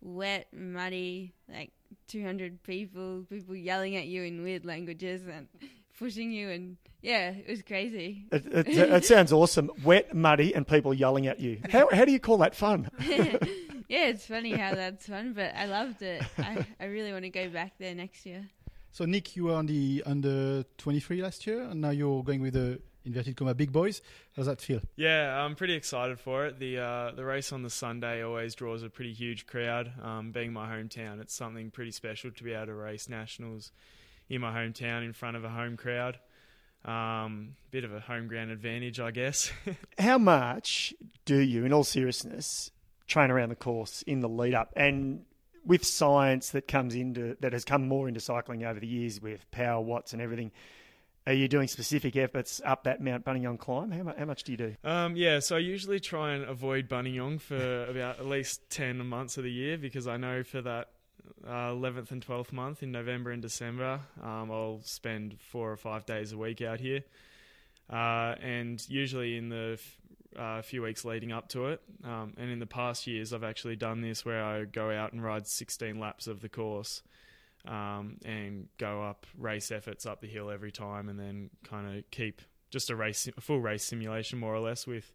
wet, 0.00 0.48
muddy, 0.52 1.34
like 1.48 1.70
200 2.08 2.64
people, 2.64 3.24
people 3.30 3.54
yelling 3.54 3.94
at 3.94 4.06
you 4.06 4.24
in 4.24 4.42
weird 4.42 4.64
languages 4.66 5.22
and 5.26 5.46
pushing 5.98 6.30
you. 6.30 6.48
And 6.50 6.76
yeah, 7.02 7.30
it 7.30 7.48
was 7.48 7.62
crazy. 7.62 8.26
It, 8.32 8.46
it, 8.46 8.68
it 8.68 9.04
sounds 9.04 9.32
awesome. 9.32 9.70
Wet, 9.84 10.14
muddy, 10.14 10.54
and 10.54 10.66
people 10.66 10.94
yelling 10.94 11.26
at 11.26 11.40
you. 11.40 11.60
How, 11.70 11.88
how 11.92 12.04
do 12.04 12.12
you 12.12 12.20
call 12.20 12.38
that 12.38 12.54
fun? 12.54 12.88
yeah, 13.00 14.06
it's 14.08 14.26
funny 14.26 14.52
how 14.52 14.74
that's 14.74 15.06
fun, 15.06 15.32
but 15.32 15.54
I 15.54 15.66
loved 15.66 16.02
it. 16.02 16.22
I, 16.38 16.66
I 16.80 16.86
really 16.86 17.12
want 17.12 17.24
to 17.24 17.30
go 17.30 17.48
back 17.48 17.74
there 17.78 17.94
next 17.94 18.26
year. 18.26 18.48
So 18.92 19.04
Nick, 19.04 19.36
you 19.36 19.44
were 19.44 19.54
on 19.54 19.66
the 19.66 20.02
under 20.06 20.64
23 20.78 21.22
last 21.22 21.46
year, 21.46 21.62
and 21.62 21.80
now 21.80 21.90
you're 21.90 22.22
going 22.22 22.40
with 22.40 22.54
the 22.54 22.80
inverted 23.04 23.36
comma 23.36 23.54
big 23.54 23.72
boys. 23.72 24.00
How 24.34 24.40
does 24.40 24.46
that 24.46 24.60
feel? 24.60 24.80
Yeah, 24.96 25.44
I'm 25.44 25.54
pretty 25.54 25.74
excited 25.74 26.18
for 26.18 26.46
it. 26.46 26.58
The 26.58 26.78
uh, 26.78 27.10
the 27.12 27.24
race 27.24 27.52
on 27.52 27.62
the 27.62 27.70
Sunday 27.70 28.22
always 28.22 28.54
draws 28.54 28.82
a 28.82 28.90
pretty 28.90 29.12
huge 29.12 29.46
crowd. 29.46 29.92
Um, 30.02 30.32
being 30.32 30.52
my 30.52 30.68
hometown, 30.68 31.20
it's 31.20 31.34
something 31.34 31.70
pretty 31.70 31.90
special 31.92 32.30
to 32.30 32.44
be 32.44 32.52
able 32.52 32.66
to 32.66 32.74
race 32.74 33.08
nationals 33.08 33.72
in 34.28 34.40
my 34.40 34.52
hometown 34.52 35.04
in 35.04 35.12
front 35.12 35.36
of 35.36 35.44
a 35.44 35.48
home 35.48 35.76
crowd. 35.76 36.18
Um, 36.84 37.56
bit 37.70 37.84
of 37.84 37.92
a 37.92 38.00
home 38.00 38.28
ground 38.28 38.50
advantage, 38.50 39.00
I 39.00 39.10
guess. 39.10 39.50
How 39.98 40.18
much 40.18 40.94
do 41.24 41.38
you, 41.38 41.64
in 41.64 41.72
all 41.72 41.84
seriousness, 41.84 42.70
train 43.06 43.30
around 43.30 43.48
the 43.48 43.56
course 43.56 44.02
in 44.02 44.20
the 44.20 44.28
lead 44.28 44.54
up? 44.54 44.72
And 44.76 45.24
with 45.64 45.84
science 45.84 46.50
that 46.50 46.68
comes 46.68 46.94
into 46.94 47.36
that 47.40 47.52
has 47.52 47.64
come 47.64 47.88
more 47.88 48.08
into 48.08 48.20
cycling 48.20 48.64
over 48.64 48.80
the 48.80 48.86
years 48.86 49.20
with 49.20 49.50
power 49.50 49.80
watts 49.80 50.12
and 50.12 50.22
everything, 50.22 50.52
are 51.26 51.34
you 51.34 51.46
doing 51.46 51.68
specific 51.68 52.16
efforts 52.16 52.60
up 52.64 52.84
that 52.84 53.02
Mount 53.02 53.22
Buninyong 53.22 53.58
climb? 53.58 53.90
How, 53.90 54.14
how 54.16 54.24
much 54.24 54.44
do 54.44 54.52
you 54.52 54.56
do? 54.56 54.76
Um, 54.82 55.14
yeah, 55.14 55.40
so 55.40 55.56
I 55.56 55.58
usually 55.58 56.00
try 56.00 56.32
and 56.32 56.44
avoid 56.44 56.88
Buninyong 56.88 57.40
for 57.42 57.84
about 57.84 58.18
at 58.18 58.26
least 58.26 58.70
10 58.70 59.06
months 59.06 59.36
of 59.36 59.44
the 59.44 59.52
year 59.52 59.76
because 59.76 60.06
I 60.06 60.16
know 60.16 60.42
for 60.42 60.62
that 60.62 60.88
uh, 61.46 61.70
11th 61.70 62.10
and 62.10 62.24
12th 62.24 62.52
month 62.52 62.82
in 62.82 62.92
November 62.92 63.30
and 63.30 63.42
December, 63.42 64.00
um, 64.22 64.50
I'll 64.50 64.80
spend 64.82 65.40
four 65.40 65.70
or 65.70 65.76
five 65.76 66.06
days 66.06 66.32
a 66.32 66.38
week 66.38 66.60
out 66.60 66.80
here. 66.80 67.02
Uh, 67.90 68.34
and 68.42 68.86
usually 68.88 69.36
in 69.36 69.48
the 69.48 69.80
uh, 70.36 70.62
few 70.62 70.82
weeks 70.82 71.04
leading 71.04 71.32
up 71.32 71.48
to 71.50 71.68
it, 71.68 71.80
um, 72.04 72.34
and 72.36 72.50
in 72.50 72.58
the 72.58 72.66
past 72.66 73.06
years, 73.06 73.32
I've 73.32 73.44
actually 73.44 73.76
done 73.76 74.00
this 74.00 74.24
where 74.24 74.42
I 74.42 74.64
go 74.64 74.90
out 74.90 75.12
and 75.12 75.22
ride 75.22 75.46
16 75.46 75.98
laps 75.98 76.26
of 76.26 76.40
the 76.40 76.48
course 76.48 77.02
um, 77.66 78.18
and 78.24 78.68
go 78.78 79.02
up 79.02 79.26
race 79.38 79.70
efforts 79.70 80.06
up 80.06 80.20
the 80.20 80.28
hill 80.28 80.50
every 80.50 80.72
time, 80.72 81.08
and 81.08 81.18
then 81.18 81.50
kind 81.64 81.98
of 81.98 82.10
keep 82.10 82.42
just 82.70 82.90
a 82.90 82.96
race, 82.96 83.28
a 83.36 83.40
full 83.40 83.60
race 83.60 83.84
simulation 83.84 84.38
more 84.38 84.54
or 84.54 84.60
less 84.60 84.86
with 84.86 85.12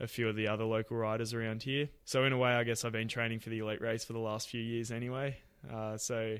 a 0.00 0.06
few 0.06 0.28
of 0.28 0.36
the 0.36 0.48
other 0.48 0.64
local 0.64 0.96
riders 0.96 1.34
around 1.34 1.62
here. 1.62 1.88
So 2.04 2.24
in 2.24 2.32
a 2.32 2.38
way, 2.38 2.50
I 2.50 2.64
guess 2.64 2.84
I've 2.84 2.92
been 2.92 3.08
training 3.08 3.40
for 3.40 3.50
the 3.50 3.58
elite 3.58 3.80
race 3.80 4.04
for 4.04 4.12
the 4.12 4.18
last 4.18 4.48
few 4.48 4.60
years 4.60 4.90
anyway. 4.90 5.38
Uh, 5.72 5.96
so 5.96 6.38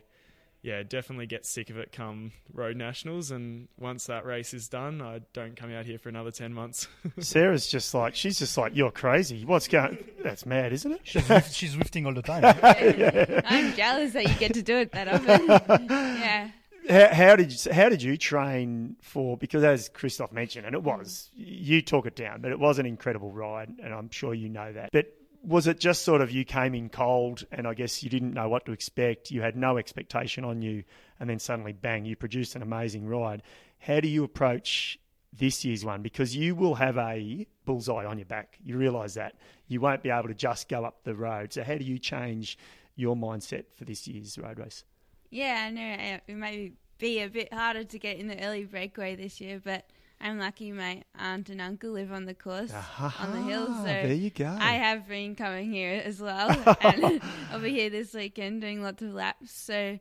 yeah, 0.62 0.82
definitely 0.82 1.26
get 1.26 1.46
sick 1.46 1.70
of 1.70 1.78
it 1.78 1.92
come 1.92 2.32
road 2.52 2.76
nationals, 2.76 3.30
and 3.30 3.68
once 3.78 4.06
that 4.06 4.26
race 4.26 4.52
is 4.52 4.68
done, 4.68 5.00
I 5.00 5.20
don't 5.32 5.54
come 5.54 5.72
out 5.72 5.86
here 5.86 5.98
for 5.98 6.08
another 6.08 6.32
ten 6.32 6.52
months. 6.52 6.88
Sarah's 7.20 7.68
just 7.68 7.94
like 7.94 8.16
she's 8.16 8.38
just 8.38 8.58
like 8.58 8.74
you're 8.74 8.90
crazy. 8.90 9.44
What's 9.44 9.68
going? 9.68 9.98
That's 10.22 10.44
mad, 10.46 10.72
isn't 10.72 10.90
it? 10.90 11.00
She's, 11.04 11.28
lift, 11.30 11.54
she's 11.54 11.76
lifting 11.76 12.06
all 12.06 12.14
the 12.14 12.22
time. 12.22 12.44
I'm 13.46 13.72
jealous 13.74 14.12
that 14.14 14.28
you 14.28 14.34
get 14.34 14.54
to 14.54 14.62
do 14.62 14.76
it 14.78 14.92
that 14.92 15.08
often. 15.08 15.86
yeah. 15.90 16.50
How, 16.90 17.14
how 17.14 17.36
did 17.36 17.52
you, 17.52 17.72
how 17.72 17.88
did 17.88 18.02
you 18.02 18.16
train 18.16 18.96
for? 19.00 19.36
Because 19.36 19.62
as 19.62 19.88
Christoph 19.90 20.32
mentioned, 20.32 20.66
and 20.66 20.74
it 20.74 20.82
was 20.82 21.30
you 21.36 21.82
took 21.82 22.06
it 22.06 22.16
down, 22.16 22.40
but 22.40 22.50
it 22.50 22.58
was 22.58 22.80
an 22.80 22.86
incredible 22.86 23.30
ride, 23.30 23.70
and 23.80 23.94
I'm 23.94 24.10
sure 24.10 24.34
you 24.34 24.48
know 24.48 24.72
that. 24.72 24.90
But 24.92 25.14
was 25.42 25.66
it 25.66 25.80
just 25.80 26.02
sort 26.02 26.20
of 26.20 26.30
you 26.30 26.44
came 26.44 26.74
in 26.74 26.88
cold, 26.88 27.44
and 27.50 27.66
I 27.66 27.74
guess 27.74 28.02
you 28.02 28.10
didn't 28.10 28.34
know 28.34 28.48
what 28.48 28.66
to 28.66 28.72
expect? 28.72 29.30
You 29.30 29.42
had 29.42 29.56
no 29.56 29.78
expectation 29.78 30.44
on 30.44 30.62
you, 30.62 30.84
and 31.20 31.28
then 31.28 31.38
suddenly, 31.38 31.72
bang, 31.72 32.04
you 32.04 32.16
produced 32.16 32.54
an 32.56 32.62
amazing 32.62 33.06
ride. 33.06 33.42
How 33.78 34.00
do 34.00 34.08
you 34.08 34.24
approach 34.24 34.98
this 35.32 35.64
year's 35.64 35.84
one? 35.84 36.02
Because 36.02 36.34
you 36.34 36.54
will 36.54 36.74
have 36.74 36.98
a 36.98 37.46
bullseye 37.64 38.04
on 38.04 38.18
your 38.18 38.26
back. 38.26 38.58
You 38.62 38.76
realise 38.76 39.14
that 39.14 39.36
you 39.68 39.80
won't 39.80 40.02
be 40.02 40.10
able 40.10 40.28
to 40.28 40.34
just 40.34 40.68
go 40.68 40.84
up 40.84 41.04
the 41.04 41.14
road. 41.14 41.52
So 41.52 41.62
how 41.62 41.76
do 41.76 41.84
you 41.84 41.98
change 41.98 42.58
your 42.96 43.14
mindset 43.14 43.64
for 43.76 43.84
this 43.84 44.08
year's 44.08 44.38
road 44.38 44.58
race? 44.58 44.84
Yeah, 45.30 45.66
I 45.66 45.70
know 45.70 46.20
it 46.26 46.34
may 46.34 46.72
be 46.98 47.20
a 47.20 47.28
bit 47.28 47.52
harder 47.52 47.84
to 47.84 47.98
get 47.98 48.18
in 48.18 48.26
the 48.26 48.42
early 48.42 48.64
breakaway 48.64 49.14
this 49.14 49.40
year, 49.40 49.60
but 49.62 49.88
I'm 50.20 50.38
lucky 50.38 50.72
my 50.72 51.02
aunt 51.16 51.48
and 51.48 51.60
uncle 51.60 51.90
live 51.92 52.10
on 52.12 52.24
the 52.24 52.34
course 52.34 52.72
on 53.20 53.32
the 53.32 53.42
hill, 53.42 53.66
so 53.66 53.84
there 53.84 54.12
you 54.12 54.30
go. 54.30 54.46
I 54.60 54.72
have 54.72 55.06
been 55.08 55.36
coming 55.36 55.70
here 55.70 56.02
as 56.04 56.20
well, 56.20 56.50
and 56.80 57.20
I'll 57.52 57.60
be 57.60 57.70
here 57.70 57.88
this 57.90 58.14
weekend 58.14 58.60
doing 58.60 58.82
lots 58.82 59.02
of 59.02 59.14
laps. 59.14 59.52
So, 59.52 59.98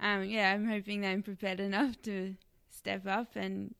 um, 0.00 0.24
yeah, 0.24 0.52
I'm 0.52 0.66
hoping 0.66 1.00
that 1.00 1.08
I'm 1.08 1.22
prepared 1.22 1.58
enough 1.60 2.00
to 2.02 2.36
step 2.70 3.06
up 3.06 3.34
and, 3.34 3.74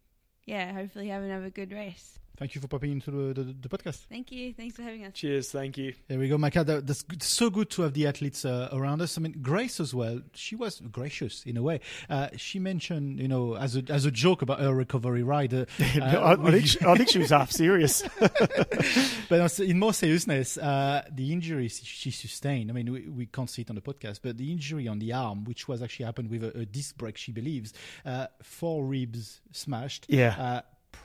yeah, 0.44 0.72
hopefully 0.72 1.08
have 1.08 1.22
another 1.22 1.50
good 1.50 1.70
race. 1.72 2.18
Thank 2.36 2.54
you 2.54 2.60
for 2.60 2.68
popping 2.68 2.92
into 2.92 3.10
the, 3.10 3.42
the, 3.42 3.54
the 3.62 3.68
podcast. 3.68 4.04
Thank 4.08 4.32
you. 4.32 4.52
Thanks 4.54 4.76
for 4.76 4.82
having 4.82 5.04
us. 5.04 5.12
Cheers, 5.14 5.50
thank 5.50 5.76
you. 5.76 5.94
There 6.08 6.18
we 6.18 6.28
go, 6.28 6.38
Micah. 6.38 6.64
That, 6.64 6.86
that's 6.86 7.02
good, 7.02 7.22
so 7.22 7.50
good 7.50 7.70
to 7.70 7.82
have 7.82 7.92
the 7.92 8.06
athletes 8.06 8.44
uh, 8.44 8.68
around 8.72 9.02
us. 9.02 9.18
I 9.18 9.20
mean, 9.20 9.36
Grace 9.42 9.80
as 9.80 9.94
well. 9.94 10.20
She 10.34 10.56
was 10.56 10.80
gracious 10.80 11.44
in 11.44 11.56
a 11.56 11.62
way. 11.62 11.80
Uh, 12.08 12.28
she 12.36 12.58
mentioned, 12.58 13.20
you 13.20 13.28
know, 13.28 13.56
as 13.56 13.76
a 13.76 13.82
as 13.88 14.04
a 14.04 14.10
joke 14.10 14.42
about 14.42 14.60
her 14.60 14.74
recovery 14.74 15.22
ride. 15.22 15.52
Uh, 15.52 15.66
I, 16.00 16.34
I, 16.34 16.36
think 16.50 16.66
she, 16.66 16.78
I 16.84 16.96
think 16.96 17.10
she 17.10 17.18
was 17.18 17.30
half 17.30 17.50
serious. 17.50 18.02
but 19.28 19.58
in 19.60 19.78
more 19.78 19.92
seriousness, 19.92 20.58
uh, 20.58 21.02
the 21.10 21.32
injury 21.32 21.68
she 21.68 22.10
sustained. 22.10 22.70
I 22.70 22.74
mean, 22.74 22.92
we, 22.92 23.08
we 23.08 23.26
can't 23.26 23.50
see 23.50 23.62
it 23.62 23.70
on 23.70 23.76
the 23.76 23.82
podcast, 23.82 24.20
but 24.22 24.38
the 24.38 24.50
injury 24.50 24.88
on 24.88 24.98
the 24.98 25.12
arm, 25.12 25.44
which 25.44 25.68
was 25.68 25.82
actually 25.82 26.06
happened 26.06 26.30
with 26.30 26.44
a, 26.44 26.58
a 26.58 26.66
disc 26.66 26.96
brake, 26.96 27.16
she 27.16 27.32
believes, 27.32 27.72
uh, 28.04 28.26
four 28.42 28.84
ribs 28.84 29.40
smashed. 29.52 30.06
Yeah 30.08 30.36
uh, 30.46 30.60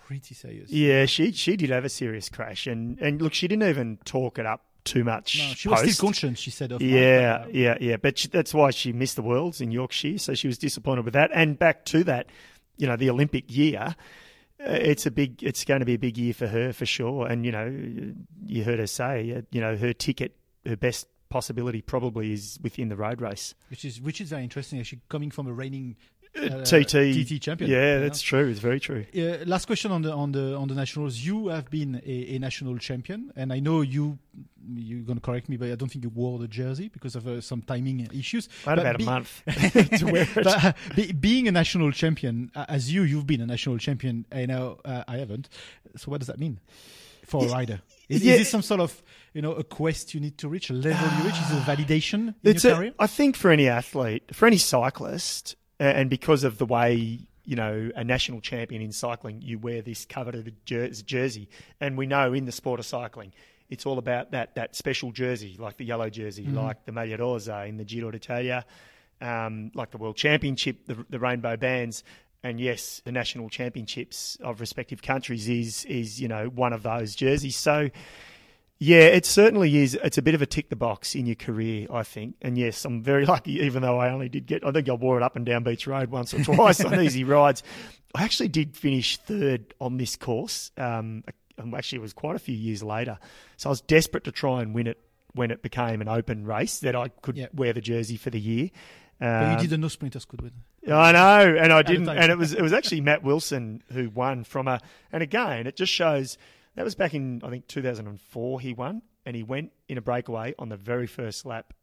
pretty 0.08 0.36
serious. 0.36 0.70
Yeah, 0.70 1.06
she 1.06 1.32
she 1.32 1.56
did 1.56 1.70
have 1.70 1.86
a 1.86 1.90
serious 1.90 2.30
crash, 2.30 2.68
and 2.68 3.00
and 3.00 3.22
look, 3.22 3.34
she 3.34 3.48
didn't 3.48 3.68
even 3.68 3.98
talk 4.06 4.40
it 4.40 4.46
up 4.46 4.66
too 4.84 5.04
much. 5.04 5.38
No, 5.38 5.54
she 5.54 5.70
post. 5.70 5.86
was 5.86 5.96
still 5.96 6.08
conscious. 6.08 6.40
She 6.40 6.52
said, 6.52 6.72
"Yeah, 6.82 7.46
yeah, 7.52 7.78
yeah." 7.80 7.98
But 7.98 8.18
she, 8.18 8.28
that's 8.28 8.54
why 8.54 8.72
she 8.72 8.94
missed 8.94 9.16
the 9.16 9.22
worlds 9.22 9.62
in 9.62 9.72
Yorkshire, 9.72 10.18
so 10.18 10.34
she 10.34 10.48
was 10.48 10.58
disappointed 10.58 11.06
with 11.06 11.14
that. 11.14 11.32
And 11.34 11.58
back 11.58 11.86
to 11.86 12.04
that, 12.06 12.28
you 12.78 12.88
know, 12.88 12.96
the 12.96 13.10
Olympic 13.10 13.46
year. 13.54 13.96
Uh, 14.60 14.74
it's 14.74 15.08
a 15.08 15.12
big. 15.12 15.42
It's 15.42 15.66
going 15.66 15.80
to 15.80 15.86
be 15.86 15.96
a 15.96 16.00
big 16.00 16.18
year 16.18 16.34
for 16.34 16.48
her 16.48 16.72
for 16.72 16.86
sure. 16.86 17.28
And 17.28 17.46
you 17.46 17.52
know, 17.52 18.14
you 18.46 18.64
heard 18.64 18.80
her 18.80 18.88
say, 18.88 19.34
uh, 19.36 19.42
you 19.52 19.60
know, 19.62 19.76
her 19.76 19.94
ticket, 19.94 20.36
her 20.66 20.78
best 20.78 21.08
possibility 21.30 21.82
probably 21.82 22.34
is 22.34 22.60
within 22.62 22.90
the 22.90 22.96
road 22.96 23.22
race, 23.22 23.56
which 23.70 23.86
is 23.86 24.00
which 24.00 24.22
is 24.22 24.30
very 24.30 24.44
interesting. 24.44 24.80
Actually, 24.80 25.02
coming 25.10 25.32
from 25.32 25.48
a 25.48 25.54
reigning 25.54 25.96
uh, 26.40 26.62
TT 26.64 27.14
TT 27.14 27.42
champion. 27.42 27.70
Yeah, 27.70 28.00
that's 28.00 28.22
true. 28.22 28.48
It's 28.48 28.60
very 28.60 28.80
true. 28.80 29.06
Uh, 29.16 29.46
last 29.46 29.66
question 29.66 29.92
on 29.92 30.02
the 30.02 30.12
on 30.12 30.32
the 30.32 30.56
on 30.56 30.68
the 30.68 30.76
nationals. 30.76 31.18
You 31.18 31.48
have 31.50 31.70
been 31.70 32.02
a, 32.06 32.36
a 32.36 32.40
national 32.40 32.78
champion, 32.78 33.32
and 33.36 33.52
I 33.52 33.60
know 33.60 33.82
you 33.82 34.20
you're 34.74 35.04
going 35.04 35.18
to 35.18 35.22
correct 35.22 35.50
me, 35.50 35.58
but 35.58 35.70
I 35.70 35.76
don't 35.76 35.90
think 35.92 36.04
you 36.04 36.10
wore 36.10 36.40
the 36.40 36.48
jersey 36.48 36.88
because 36.88 37.16
of 37.16 37.28
uh, 37.28 37.42
some 37.42 37.62
timing 37.62 38.08
issues. 38.14 38.48
I 38.66 38.72
had 38.72 38.76
but 38.76 38.82
about 38.82 38.98
be- 38.98 39.04
a 39.04 39.06
month 39.06 39.44
to 40.00 40.06
wear 40.06 40.24
it. 40.24 40.30
But, 40.36 40.48
uh, 40.48 40.74
be, 40.96 41.12
being 41.12 41.48
a 41.48 41.52
national 41.52 41.92
champion, 41.92 42.52
uh, 42.56 42.66
as 42.70 42.94
you, 42.94 43.04
you've 43.04 43.28
been 43.28 43.42
a 43.42 43.46
national 43.46 43.78
champion. 43.78 44.26
I 44.32 44.46
know 44.46 44.80
uh, 44.86 45.04
I 45.08 45.18
haven't. 45.18 45.50
So 45.98 46.12
what 46.12 46.20
does 46.20 46.28
that 46.28 46.40
mean 46.40 46.60
for 47.26 47.46
a 47.46 47.50
rider? 47.50 47.82
Is, 48.10 48.24
yeah. 48.24 48.34
is, 48.34 48.40
this 48.40 48.50
some 48.50 48.62
sort 48.62 48.82
of 48.82 49.02
you 49.34 49.42
know 49.42 49.54
a 49.54 49.64
quest 49.64 50.14
you 50.14 50.20
need 50.20 50.38
to 50.40 50.50
reach, 50.50 50.70
a 50.70 50.74
level 50.74 51.08
you 51.18 51.26
reach? 51.26 51.40
Is 51.40 51.52
it 51.52 51.58
a 51.58 51.62
validation 51.62 52.30
in 52.30 52.36
it's 52.44 52.64
your 52.64 52.74
a, 52.74 52.78
career? 52.78 52.94
I 53.00 53.08
think 53.08 53.36
for 53.36 53.52
any 53.52 53.68
athlete, 53.68 54.36
for 54.36 54.46
any 54.46 54.58
cyclist, 54.58 55.56
and 55.82 56.10
because 56.10 56.44
of 56.44 56.58
the 56.58 56.66
way 56.66 57.20
you 57.44 57.56
know 57.56 57.92
a 57.96 58.04
national 58.04 58.40
champion 58.42 58.82
in 58.82 58.92
cycling, 58.92 59.42
you 59.42 59.58
wear 59.58 59.82
this 59.82 60.06
coveted 60.06 60.56
jersey, 60.66 61.50
and 61.80 61.98
we 61.98 62.06
know 62.06 62.34
in 62.34 62.46
the 62.46 62.52
sport 62.52 62.80
of 62.80 62.86
cycling, 62.86 63.34
it's 63.70 63.86
all 63.86 63.98
about 63.98 64.32
that 64.32 64.56
that 64.56 64.76
special 64.76 65.12
jersey, 65.12 65.56
like 65.58 65.78
the 65.78 65.86
yellow 65.86 66.10
jersey, 66.10 66.46
mm. 66.46 66.56
like 66.56 66.86
the 66.86 66.92
Maglia 66.92 67.18
Rosa 67.18 67.66
in 67.66 67.78
the 67.78 67.86
Giro 67.86 68.12
d'Italia, 68.12 68.66
um, 69.22 69.72
like 69.74 69.92
the 69.92 69.98
World 69.98 70.18
Championship, 70.18 70.86
the, 70.86 71.06
the 71.10 71.20
rainbow 71.20 71.58
bands. 71.58 72.04
And 72.44 72.60
yes, 72.60 73.02
the 73.06 73.12
national 73.12 73.50
championships 73.50 74.36
of 74.42 74.60
respective 74.62 75.02
countries 75.02 75.48
is 75.48 75.86
is 75.86 76.22
you 76.22 76.28
know 76.28 76.46
one 76.48 76.74
of 76.74 76.84
those 76.84 77.16
jerseys. 77.16 77.56
So 77.56 77.90
yeah, 78.84 79.02
it 79.02 79.28
certainly 79.28 79.78
is. 79.78 79.94
It's 79.94 80.18
a 80.18 80.24
bit 80.24 80.34
of 80.34 80.42
a 80.42 80.48
tick 80.48 80.70
the 80.70 80.76
box 80.76 81.14
in 81.14 81.28
your 81.28 81.36
career, 81.36 81.86
I 81.94 82.02
think. 82.02 82.34
And 82.42 82.58
yes, 82.58 82.84
I'm 82.84 83.04
very 83.04 83.26
lucky, 83.28 83.60
even 83.60 83.84
though 83.84 84.00
I 84.00 84.10
only 84.10 84.28
did 84.28 84.48
get, 84.48 84.66
I 84.66 84.72
think 84.72 84.90
I 84.90 84.94
wore 84.94 85.18
it 85.18 85.24
up 85.24 85.36
and 85.36 85.46
down 85.46 85.64
Beach 85.64 85.86
Road 85.86 86.10
once 86.10 86.34
or 86.34 86.44
twice 86.44 86.84
on 86.84 87.00
easy 87.00 87.24
rides. 87.24 87.62
I 88.16 88.24
actually 88.24 88.48
did 88.48 88.76
finish 88.76 89.18
third 89.18 89.76
on 89.80 89.98
this 89.98 90.16
course. 90.16 90.72
Um, 90.78 91.24
actually, 91.76 92.00
it 92.00 92.02
was 92.02 92.14
quite 92.14 92.36
a 92.36 92.40
few 92.40 92.56
years 92.56 92.82
later. 92.82 93.20
So 93.56 93.70
I 93.70 93.72
was 93.72 93.82
desperate 93.82 94.24
to 94.24 94.32
try 94.32 94.64
and 94.64 94.74
win 94.74 94.88
it 94.88 94.98
when 95.36 95.52
it 95.52 95.62
became 95.62 96.02
an 96.02 96.08
open 96.08 96.48
race 96.48 96.80
that 96.80 96.96
I 96.96 97.10
could 97.10 97.38
yep. 97.38 97.54
wear 97.54 97.74
the 97.74 97.82
jersey 97.82 98.18
for 98.18 98.32
the 98.32 98.40
year. 98.40 98.72
Um, 99.22 99.44
but 99.44 99.52
you 99.62 99.68
did 99.68 99.74
a 99.74 99.78
no 99.78 99.90
sprinters 99.90 100.26
could 100.26 100.42
win. 100.42 100.54
I 100.92 101.12
know, 101.12 101.56
and 101.56 101.72
I 101.72 101.82
didn't. 101.84 102.10
And 102.10 102.32
it 102.32 102.38
was 102.40 102.56
it 102.56 102.64
was 102.64 102.74
actually 102.74 103.02
Matt 103.02 103.22
Wilson 103.22 103.84
who 103.92 104.10
won 104.10 104.44
from 104.44 104.68
a. 104.68 104.82
And 105.12 105.22
again, 105.22 105.68
it 105.68 105.76
just 105.76 105.94
shows 105.94 106.40
that 106.76 106.84
was 106.84 106.96
back 106.96 107.14
in, 107.14 107.42
I 107.44 107.50
think, 107.50 107.68
2004 107.68 108.60
he 108.62 108.74
won, 108.74 109.02
and 109.26 109.36
he 109.36 109.44
went 109.44 109.72
in 109.88 109.98
a 109.98 110.02
breakaway 110.02 110.54
on 110.58 110.70
the 110.70 110.78
very 110.78 111.08
first 111.08 111.46
lap. 111.46 111.74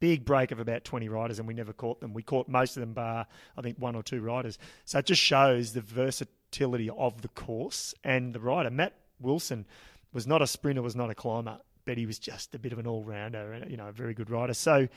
Big 0.00 0.24
break 0.24 0.52
of 0.52 0.60
about 0.60 0.84
20 0.84 1.08
riders, 1.08 1.38
and 1.38 1.48
we 1.48 1.54
never 1.54 1.72
caught 1.72 2.00
them. 2.00 2.14
We 2.14 2.22
caught 2.22 2.48
most 2.48 2.76
of 2.76 2.80
them, 2.80 2.92
bar, 2.92 3.26
I 3.56 3.62
think, 3.62 3.78
one 3.78 3.96
or 3.96 4.02
two 4.02 4.20
riders. 4.20 4.58
So 4.84 5.00
it 5.00 5.06
just 5.06 5.20
shows 5.20 5.72
the 5.72 5.80
versatility 5.80 6.88
of 6.88 7.20
the 7.22 7.28
course 7.28 7.94
and 8.04 8.32
the 8.32 8.40
rider. 8.40 8.70
Matt 8.70 8.94
Wilson 9.20 9.66
was 10.12 10.26
not 10.26 10.40
a 10.40 10.46
sprinter, 10.46 10.82
was 10.82 10.96
not 10.96 11.10
a 11.10 11.14
climber, 11.14 11.58
but 11.84 11.98
he 11.98 12.06
was 12.06 12.18
just 12.18 12.54
a 12.54 12.58
bit 12.58 12.72
of 12.72 12.78
an 12.78 12.86
all 12.86 13.02
rounder 13.02 13.52
and, 13.52 13.70
you 13.70 13.76
know, 13.76 13.88
a 13.88 13.92
very 13.92 14.14
good 14.14 14.30
rider. 14.30 14.54
So, 14.54 14.88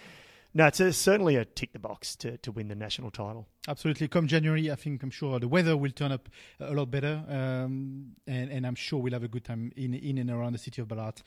no, 0.54 0.68
it's 0.68 0.80
a, 0.80 0.92
certainly 0.92 1.36
a 1.36 1.46
tick 1.46 1.74
the 1.74 1.80
box 1.80 2.16
to, 2.18 2.38
to 2.38 2.52
win 2.52 2.68
the 2.68 2.76
national 2.76 3.12
title. 3.12 3.48
Absolutely. 3.68 4.08
Come 4.08 4.28
January, 4.28 4.72
I 4.72 4.76
think 4.76 5.04
I'm 5.04 5.10
sure 5.10 5.40
the 5.40 5.48
weather 5.48 5.78
will 5.78 5.92
turn 5.92 6.12
up 6.12 6.30
a 6.60 6.74
lot 6.74 6.92
better, 6.92 7.24
um, 7.28 8.16
and, 8.28 8.52
and 8.52 8.68
I'm 8.68 8.76
sure 8.76 9.00
we'll 9.00 9.14
have 9.14 9.24
a 9.24 9.28
good 9.28 9.46
time 9.46 9.72
in 9.76 9.94
in 9.94 10.18
and 10.18 10.30
around 10.30 10.54
the 10.54 10.60
city 10.60 10.82
of 10.82 10.88
Ballarat. 10.88 11.22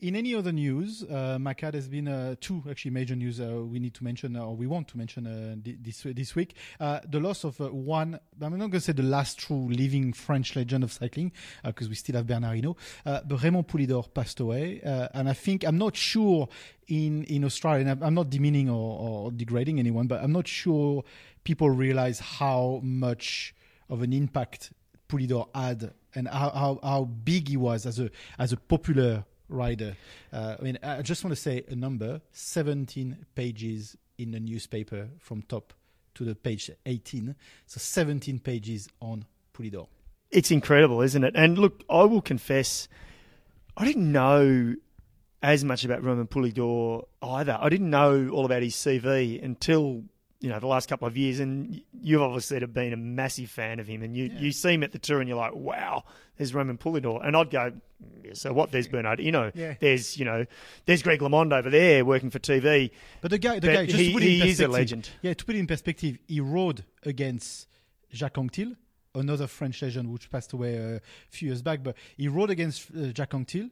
In 0.00 0.16
any 0.16 0.34
other 0.34 0.50
news, 0.50 1.02
uh, 1.02 1.36
Macad 1.38 1.74
has 1.74 1.86
been 1.86 2.08
uh, 2.08 2.34
two 2.40 2.62
actually 2.70 2.92
major 2.92 3.14
news 3.14 3.38
uh, 3.38 3.62
we 3.62 3.78
need 3.78 3.92
to 3.94 4.04
mention 4.04 4.34
or 4.34 4.56
we 4.56 4.66
want 4.66 4.88
to 4.88 4.96
mention 4.96 5.26
uh, 5.26 5.56
this 5.62 6.06
this 6.14 6.34
week. 6.34 6.54
Uh, 6.78 7.00
the 7.06 7.20
loss 7.20 7.44
of 7.44 7.60
uh, 7.60 7.68
one. 7.68 8.18
I'm 8.40 8.52
not 8.52 8.70
going 8.70 8.70
to 8.70 8.80
say 8.80 8.92
the 8.92 9.02
last 9.02 9.38
true 9.38 9.68
living 9.68 10.14
French 10.14 10.56
legend 10.56 10.84
of 10.84 10.92
cycling 10.92 11.32
because 11.62 11.86
uh, 11.86 11.90
we 11.90 11.96
still 11.96 12.16
have 12.16 12.26
Bernard 12.26 12.62
Hinault, 12.62 12.76
but 13.04 13.42
Raymond 13.42 13.68
Poulidor 13.68 14.14
passed 14.14 14.40
away, 14.40 14.80
and 14.82 15.28
I 15.28 15.34
think 15.34 15.64
I'm 15.64 15.76
not 15.76 15.96
sure 15.96 16.48
in 16.88 17.24
in 17.24 17.44
Australia. 17.44 17.98
I'm 18.00 18.14
not 18.14 18.30
demeaning 18.30 18.70
or, 18.70 18.98
or 19.00 19.30
degrading 19.30 19.78
anyone, 19.78 20.06
but 20.06 20.22
I'm 20.22 20.32
not 20.32 20.48
sure 20.48 21.04
people 21.44 21.68
realize 21.68 22.20
how 22.20 22.80
much 22.82 23.54
of 23.90 24.00
an 24.00 24.14
impact 24.14 24.72
Poulidor 25.10 25.48
had 25.54 25.92
and 26.14 26.26
how, 26.26 26.50
how, 26.50 26.80
how 26.82 27.04
big 27.04 27.48
he 27.48 27.58
was 27.58 27.84
as 27.84 27.98
a 27.98 28.10
as 28.38 28.52
a 28.52 28.56
popular 28.56 29.24
rider. 29.50 29.96
Uh, 30.32 30.56
I 30.58 30.62
mean, 30.62 30.78
I 30.82 31.02
just 31.02 31.24
want 31.24 31.34
to 31.34 31.40
say 31.40 31.64
a 31.68 31.74
number: 31.74 32.20
17 32.32 33.26
pages 33.34 33.96
in 34.18 34.32
the 34.32 34.40
newspaper 34.40 35.08
from 35.18 35.42
top 35.42 35.72
to 36.14 36.24
the 36.24 36.34
page 36.34 36.70
18. 36.86 37.34
So 37.66 37.78
17 37.78 38.38
pages 38.40 38.88
on 39.00 39.24
Poulidor. 39.54 39.86
It's 40.30 40.50
incredible, 40.50 41.00
isn't 41.00 41.24
it? 41.24 41.34
And 41.34 41.58
look, 41.58 41.82
I 41.90 42.04
will 42.04 42.20
confess, 42.20 42.88
I 43.76 43.84
didn't 43.84 44.10
know 44.10 44.74
as 45.42 45.64
much 45.64 45.84
about 45.84 46.04
Roman 46.04 46.26
Poulidor 46.26 47.06
either. 47.22 47.58
I 47.60 47.68
didn't 47.68 47.90
know 47.90 48.28
all 48.28 48.44
about 48.44 48.62
his 48.62 48.74
CV 48.74 49.42
until 49.42 50.04
you 50.40 50.48
know 50.48 50.58
the 50.58 50.66
last 50.66 50.88
couple 50.88 51.06
of 51.06 51.16
years, 51.16 51.38
and 51.38 51.82
you've 52.00 52.22
obviously 52.22 52.64
been 52.66 52.92
a 52.92 52.96
massive 52.96 53.50
fan 53.50 53.78
of 53.78 53.86
him, 53.86 54.02
and 54.02 54.16
you, 54.16 54.24
yeah. 54.24 54.40
you 54.40 54.52
see 54.52 54.74
him 54.74 54.82
at 54.82 54.92
the 54.92 54.98
tour, 54.98 55.20
and 55.20 55.28
you're 55.28 55.38
like, 55.38 55.54
wow, 55.54 56.04
there's 56.38 56.54
Roman 56.54 56.78
Poulidor, 56.78 57.24
and 57.26 57.36
I'd 57.36 57.50
go, 57.50 57.72
yeah, 58.24 58.32
so 58.32 58.52
what? 58.52 58.72
There's 58.72 58.88
Bernard, 58.88 59.20
you 59.20 59.32
know, 59.32 59.52
yeah. 59.54 59.74
there's 59.80 60.16
you 60.16 60.24
know, 60.24 60.46
there's 60.86 61.02
Greg 61.02 61.20
LeMond 61.20 61.52
over 61.52 61.68
there 61.68 62.04
working 62.04 62.30
for 62.30 62.38
TV, 62.38 62.90
but 63.20 63.30
the 63.30 63.38
guy, 63.38 63.58
the 63.58 63.68
guy, 63.68 63.86
just 63.86 63.98
he, 63.98 64.08
to 64.08 64.12
put 64.14 64.22
it 64.22 64.26
in 64.26 64.32
he 64.32 64.48
is 64.48 64.60
a 64.60 64.68
legend. 64.68 65.10
Yeah, 65.20 65.34
to 65.34 65.44
put 65.44 65.54
it 65.54 65.58
in 65.58 65.66
perspective, 65.66 66.18
he 66.26 66.40
rode 66.40 66.84
against 67.04 67.68
Jacques 68.12 68.34
Anquetil, 68.34 68.76
another 69.14 69.46
French 69.46 69.82
legend 69.82 70.10
which 70.10 70.30
passed 70.30 70.54
away 70.54 70.76
a 70.76 71.00
few 71.28 71.48
years 71.48 71.60
back, 71.60 71.82
but 71.82 71.96
he 72.16 72.28
rode 72.28 72.50
against 72.50 72.90
uh, 72.96 73.08
Jacques 73.12 73.32
Anquetil. 73.32 73.70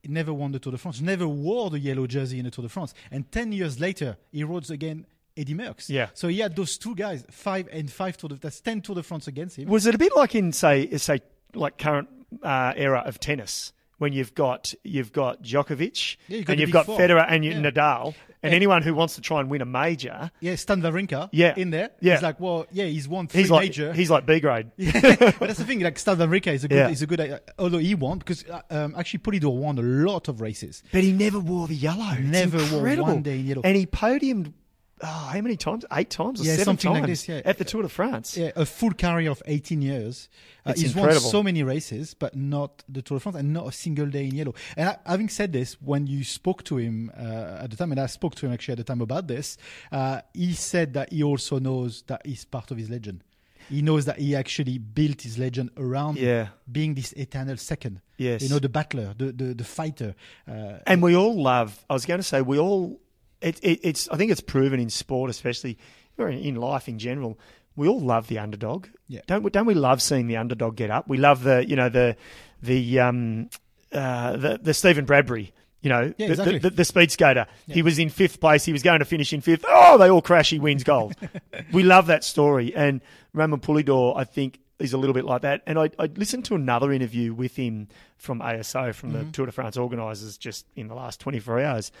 He 0.00 0.10
never 0.10 0.34
won 0.34 0.52
the 0.52 0.58
Tour 0.58 0.72
de 0.72 0.78
France, 0.78 1.00
never 1.00 1.26
wore 1.26 1.70
the 1.70 1.78
yellow 1.78 2.06
jersey 2.06 2.38
in 2.38 2.44
the 2.44 2.50
Tour 2.50 2.64
de 2.64 2.68
France. 2.68 2.92
And 3.10 3.32
10 3.32 3.52
years 3.52 3.80
later, 3.80 4.18
he 4.30 4.44
rode 4.44 4.70
again 4.70 5.06
Eddy 5.36 5.54
Merckx. 5.54 5.88
Yeah. 5.88 6.08
So 6.14 6.28
he 6.28 6.38
had 6.38 6.56
those 6.56 6.78
two 6.78 6.94
guys, 6.94 7.24
five 7.30 7.68
and 7.72 7.90
five 7.90 8.16
Tour 8.16 8.28
de 8.28 8.36
that's 8.36 8.60
ten 8.60 8.80
Tour 8.80 8.96
de 8.96 9.02
France 9.02 9.26
against 9.26 9.56
him. 9.56 9.68
Was 9.68 9.86
it 9.86 9.94
a 9.94 9.98
bit 9.98 10.14
like 10.16 10.34
in 10.34 10.52
say 10.52 10.96
say 10.96 11.20
like 11.54 11.78
current 11.78 12.08
uh, 12.42 12.72
era 12.76 13.02
of 13.04 13.20
tennis? 13.20 13.72
When 13.98 14.12
you've 14.12 14.34
got 14.34 14.74
you've 14.82 15.12
got 15.12 15.42
Djokovic 15.42 16.16
yeah, 16.26 16.38
you've 16.38 16.48
and 16.48 16.60
you've 16.60 16.72
got 16.72 16.86
four. 16.86 16.98
Federer 16.98 17.24
and 17.28 17.44
yeah. 17.44 17.52
Nadal 17.52 18.06
and, 18.06 18.14
and, 18.42 18.54
anyone 18.54 18.82
who 18.82 18.92
wants 18.92 19.14
to 19.14 19.22
try 19.22 19.40
and 19.40 19.48
win 19.48 19.62
a 19.62 19.64
major, 19.64 20.30
yeah, 20.40 20.56
Stan 20.56 20.82
Wawrinka, 20.82 21.30
yeah, 21.32 21.54
in 21.56 21.70
there, 21.70 21.90
yeah, 22.00 22.14
he's 22.14 22.22
like, 22.22 22.38
well, 22.38 22.66
yeah, 22.72 22.84
he's 22.84 23.08
won 23.08 23.26
three 23.26 23.40
he's 23.40 23.50
like, 23.50 23.62
major, 23.62 23.92
he's 23.94 24.10
like 24.10 24.26
B 24.26 24.40
grade. 24.40 24.70
yeah. 24.76 24.90
but 25.00 25.38
that's 25.38 25.58
the 25.58 25.64
thing, 25.64 25.80
like 25.80 25.98
Stan 25.98 26.16
Wawrinka 26.16 26.48
is 26.48 26.64
a 26.64 26.68
good, 26.68 26.76
yeah. 26.76 26.88
is 26.88 27.00
a 27.00 27.06
good, 27.06 27.20
uh, 27.20 27.38
although 27.58 27.78
he 27.78 27.94
won 27.94 28.18
because 28.18 28.44
uh, 28.50 28.60
um, 28.68 28.94
actually 28.98 29.20
Poulidor 29.20 29.54
won 29.54 29.78
a 29.78 29.82
lot 29.82 30.28
of 30.28 30.42
races, 30.42 30.82
but 30.92 31.02
he 31.02 31.12
never 31.12 31.38
wore 31.38 31.68
the 31.68 31.74
yellow. 31.74 32.14
Never 32.18 32.58
wore 32.76 32.96
one 33.02 33.22
day 33.22 33.38
in 33.38 33.46
yellow, 33.46 33.62
and 33.64 33.76
he 33.76 33.86
podiumed 33.86 34.52
oh, 35.02 35.06
how 35.06 35.40
many 35.40 35.56
times? 35.56 35.84
Eight 35.92 36.10
times 36.10 36.40
or 36.40 36.44
yeah, 36.44 36.52
seven 36.52 36.64
something 36.64 36.90
times 36.92 37.00
like 37.02 37.08
this, 37.08 37.28
yeah. 37.28 37.42
at 37.44 37.58
the 37.58 37.64
Tour 37.64 37.82
de 37.82 37.88
France. 37.88 38.36
Yeah, 38.36 38.52
a 38.56 38.64
full 38.64 38.92
career 38.92 39.30
of 39.30 39.42
18 39.46 39.82
years. 39.82 40.28
Uh, 40.66 40.72
he's 40.74 40.96
incredible. 40.96 41.20
won 41.22 41.30
so 41.30 41.42
many 41.42 41.62
races, 41.62 42.14
but 42.14 42.34
not 42.36 42.82
the 42.88 43.02
Tour 43.02 43.18
de 43.18 43.20
France 43.22 43.36
and 43.36 43.52
not 43.52 43.66
a 43.66 43.72
single 43.72 44.06
day 44.06 44.24
in 44.26 44.34
yellow. 44.34 44.54
And 44.76 44.88
I, 44.90 44.96
having 45.06 45.28
said 45.28 45.52
this, 45.52 45.74
when 45.80 46.06
you 46.06 46.24
spoke 46.24 46.64
to 46.64 46.76
him 46.78 47.10
uh, 47.16 47.62
at 47.62 47.70
the 47.70 47.76
time, 47.76 47.90
and 47.92 48.00
I 48.00 48.06
spoke 48.06 48.34
to 48.36 48.46
him 48.46 48.52
actually 48.52 48.72
at 48.72 48.78
the 48.78 48.84
time 48.84 49.00
about 49.00 49.26
this, 49.26 49.58
uh, 49.92 50.20
he 50.32 50.52
said 50.54 50.94
that 50.94 51.12
he 51.12 51.22
also 51.22 51.58
knows 51.58 52.02
that 52.06 52.22
he's 52.26 52.44
part 52.44 52.70
of 52.70 52.76
his 52.78 52.88
legend. 52.90 53.22
he 53.70 53.80
knows 53.80 54.04
that 54.04 54.18
he 54.18 54.36
actually 54.36 54.76
built 54.76 55.22
his 55.22 55.38
legend 55.38 55.70
around 55.78 56.18
Yeah. 56.18 56.48
being 56.70 56.94
this 56.94 57.12
eternal 57.14 57.56
second. 57.56 58.02
Yes. 58.18 58.42
You 58.42 58.50
know, 58.50 58.58
the 58.58 58.68
battler, 58.68 59.14
the, 59.16 59.32
the, 59.32 59.54
the 59.54 59.64
fighter. 59.64 60.14
Uh, 60.46 60.78
And 60.86 61.02
we 61.02 61.16
all 61.16 61.42
love. 61.42 61.82
I 61.88 61.94
was 61.94 62.04
going 62.04 62.20
to 62.20 62.24
say 62.24 62.42
we 62.42 62.58
all. 62.58 63.00
It, 63.44 63.60
it, 63.62 63.80
it's. 63.82 64.08
I 64.08 64.16
think 64.16 64.30
it's 64.32 64.40
proven 64.40 64.80
in 64.80 64.90
sport, 64.90 65.30
especially 65.30 65.78
or 66.18 66.28
in, 66.28 66.56
life 66.56 66.88
in 66.88 66.98
general. 66.98 67.38
We 67.76 67.88
all 67.88 68.00
love 68.00 68.28
the 68.28 68.38
underdog. 68.38 68.86
Yeah. 69.08 69.20
Don't 69.26 69.42
we? 69.42 69.50
Don't 69.50 69.66
we 69.66 69.74
love 69.74 70.00
seeing 70.00 70.26
the 70.26 70.36
underdog 70.36 70.76
get 70.76 70.90
up? 70.90 71.08
We 71.08 71.18
love 71.18 71.42
the. 71.42 71.64
You 71.68 71.76
know 71.76 71.88
the 71.88 72.16
the 72.62 73.00
um 73.00 73.50
uh 73.92 74.36
the 74.36 74.58
the 74.62 74.74
Steven 74.74 75.04
Bradbury. 75.04 75.52
You 75.82 75.90
know 75.90 76.14
Yeah, 76.16 76.26
the, 76.28 76.32
exactly. 76.32 76.58
the, 76.58 76.70
the 76.70 76.84
speed 76.84 77.10
skater. 77.12 77.46
He 77.66 77.82
was 77.82 77.98
in 77.98 78.08
fifth 78.08 78.40
place. 78.40 78.64
He 78.64 78.72
was 78.72 78.82
going 78.82 79.00
to 79.00 79.04
finish 79.04 79.32
in 79.34 79.42
fifth. 79.42 79.64
Oh, 79.68 79.98
they 79.98 80.08
all 80.08 80.22
crash. 80.22 80.48
He 80.50 80.58
wins 80.58 80.82
gold. 80.82 81.14
we 81.72 81.82
love 81.82 82.06
that 82.06 82.24
story. 82.24 82.74
And 82.74 83.02
Ramon 83.34 83.60
Poulidor, 83.60 84.16
I 84.16 84.24
think, 84.24 84.60
is 84.78 84.94
a 84.94 84.96
little 84.98 85.12
bit 85.12 85.26
like 85.26 85.42
that. 85.42 85.60
And 85.66 85.78
I, 85.78 85.90
I 85.98 86.06
listened 86.06 86.46
to 86.46 86.54
another 86.54 86.90
interview 86.90 87.34
with 87.34 87.54
him 87.56 87.88
from 88.16 88.40
ASO, 88.40 88.94
from 88.94 89.12
Mm-hmm. 89.12 89.26
the 89.26 89.32
Tour 89.32 89.44
de 89.46 89.52
France 89.52 89.76
organisers, 89.76 90.38
just 90.38 90.64
in 90.74 90.88
the 90.88 90.94
last 90.94 91.20
24 91.20 91.60
hours. 91.60 91.92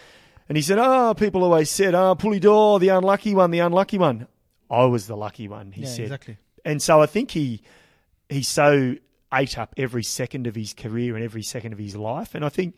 And 0.48 0.56
he 0.56 0.62
said, 0.62 0.78
Oh, 0.78 1.14
people 1.14 1.42
always 1.42 1.70
said, 1.70 1.94
ah, 1.94 2.10
Oh, 2.10 2.14
Poulidor, 2.14 2.80
the 2.80 2.88
unlucky 2.88 3.34
one, 3.34 3.50
the 3.50 3.60
unlucky 3.60 3.98
one. 3.98 4.26
I 4.70 4.84
was 4.84 5.06
the 5.06 5.16
lucky 5.16 5.48
one, 5.48 5.72
he 5.72 5.82
yeah, 5.82 5.88
said. 5.88 6.00
exactly. 6.04 6.36
And 6.64 6.82
so 6.82 7.00
I 7.00 7.06
think 7.06 7.30
he 7.30 7.62
he 8.28 8.42
so 8.42 8.96
ate 9.32 9.58
up 9.58 9.74
every 9.76 10.02
second 10.02 10.46
of 10.46 10.54
his 10.54 10.72
career 10.74 11.14
and 11.16 11.24
every 11.24 11.42
second 11.42 11.72
of 11.72 11.78
his 11.78 11.96
life. 11.96 12.34
And 12.34 12.44
I 12.44 12.48
think. 12.48 12.76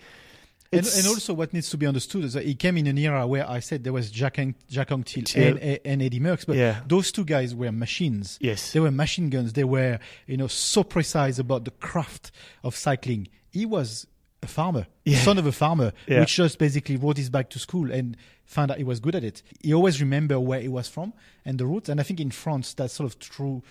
And, 0.72 0.84
and 0.84 1.06
also, 1.06 1.32
what 1.32 1.52
needs 1.52 1.70
to 1.70 1.76
be 1.76 1.86
understood 1.86 2.24
is 2.24 2.32
that 2.32 2.44
he 2.44 2.56
came 2.56 2.76
in 2.76 2.88
an 2.88 2.98
era 2.98 3.24
where 3.24 3.48
I 3.48 3.60
said 3.60 3.84
there 3.84 3.92
was 3.92 4.10
Jack, 4.10 4.40
Ang- 4.40 4.56
Jack 4.68 4.90
and, 4.90 5.06
and 5.14 6.02
Eddy 6.02 6.18
Merckx, 6.18 6.44
but 6.44 6.56
Yeah. 6.56 6.80
those 6.88 7.12
two 7.12 7.24
guys 7.24 7.54
were 7.54 7.70
machines. 7.70 8.36
Yes. 8.40 8.72
They 8.72 8.80
were 8.80 8.90
machine 8.90 9.30
guns. 9.30 9.52
They 9.52 9.62
were, 9.62 10.00
you 10.26 10.36
know, 10.36 10.48
so 10.48 10.82
precise 10.82 11.38
about 11.38 11.66
the 11.66 11.70
craft 11.70 12.32
of 12.64 12.74
cycling. 12.74 13.28
He 13.52 13.64
was 13.64 14.08
a 14.46 14.52
farmer, 14.58 14.86
Yeah. 15.04 15.18
son 15.28 15.38
of 15.38 15.46
a 15.46 15.52
farmer, 15.52 15.92
Yeah. 16.08 16.20
which 16.20 16.34
just 16.36 16.58
basically 16.58 16.96
wrote 16.96 17.16
his 17.18 17.30
back 17.30 17.50
to 17.50 17.58
school 17.58 17.90
and 17.92 18.16
found 18.44 18.70
out 18.70 18.78
he 18.78 18.84
was 18.92 19.00
good 19.00 19.14
at 19.14 19.24
it. 19.24 19.42
He 19.62 19.74
always 19.74 20.00
remember 20.00 20.36
where 20.40 20.60
he 20.60 20.68
was 20.68 20.88
from 20.88 21.12
and 21.44 21.58
the 21.58 21.66
roots. 21.66 21.88
And 21.88 22.00
I 22.00 22.04
think 22.04 22.20
in 22.20 22.30
France, 22.30 22.74
that's 22.74 22.94
sort 22.94 23.06
of 23.10 23.18
true. 23.18 23.62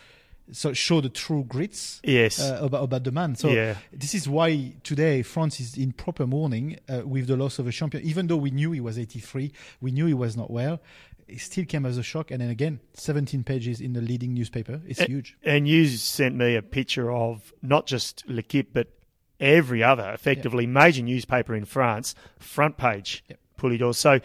So 0.51 0.73
show 0.73 1.01
the 1.01 1.09
true 1.09 1.43
grits 1.43 1.99
Yes. 2.03 2.39
uh, 2.39 2.59
about, 2.61 2.83
about 2.83 3.03
the 3.03 3.11
man. 3.11 3.35
So 3.35 3.49
Yeah. 3.49 3.75
this 3.91 4.13
is 4.13 4.29
why 4.29 4.73
today 4.83 5.23
France 5.23 5.59
is 5.59 5.75
in 5.77 5.91
proper 5.93 6.27
mourning 6.27 6.77
uh, 6.87 7.01
with 7.05 7.25
the 7.27 7.35
loss 7.35 7.57
of 7.57 7.65
a 7.67 7.71
champion. 7.71 8.03
Even 8.05 8.27
though 8.27 8.37
we 8.37 8.51
knew 8.51 8.71
he 8.71 8.79
was 8.81 8.99
83, 8.99 9.51
we 9.81 9.89
knew 9.91 10.05
he 10.05 10.13
was 10.13 10.35
not 10.37 10.51
well. 10.51 10.79
It 11.27 11.39
still 11.41 11.65
came 11.65 11.87
as 11.87 11.97
a 11.97 12.03
shock. 12.03 12.29
And 12.29 12.41
then 12.41 12.51
again, 12.51 12.79
17 12.93 13.43
pages 13.43 13.81
in 13.81 13.93
the 13.93 14.01
leading 14.01 14.35
newspaper. 14.35 14.81
It's 14.87 15.01
huge. 15.01 15.35
And 15.43 15.67
you 15.67 15.87
sent 15.87 16.35
me 16.35 16.55
a 16.55 16.61
picture 16.61 17.09
of 17.11 17.51
not 17.63 17.87
just 17.87 18.23
L'Equipe, 18.27 18.69
but 18.73 18.87
every 19.39 19.83
other 19.83 20.11
effectively 20.13 20.65
major 20.65 21.01
newspaper 21.01 21.55
in 21.55 21.65
France, 21.65 22.15
front 22.39 22.77
page 22.77 23.23
Yep. 23.29 23.39
Poulidor. 23.57 23.95
So 23.95 24.19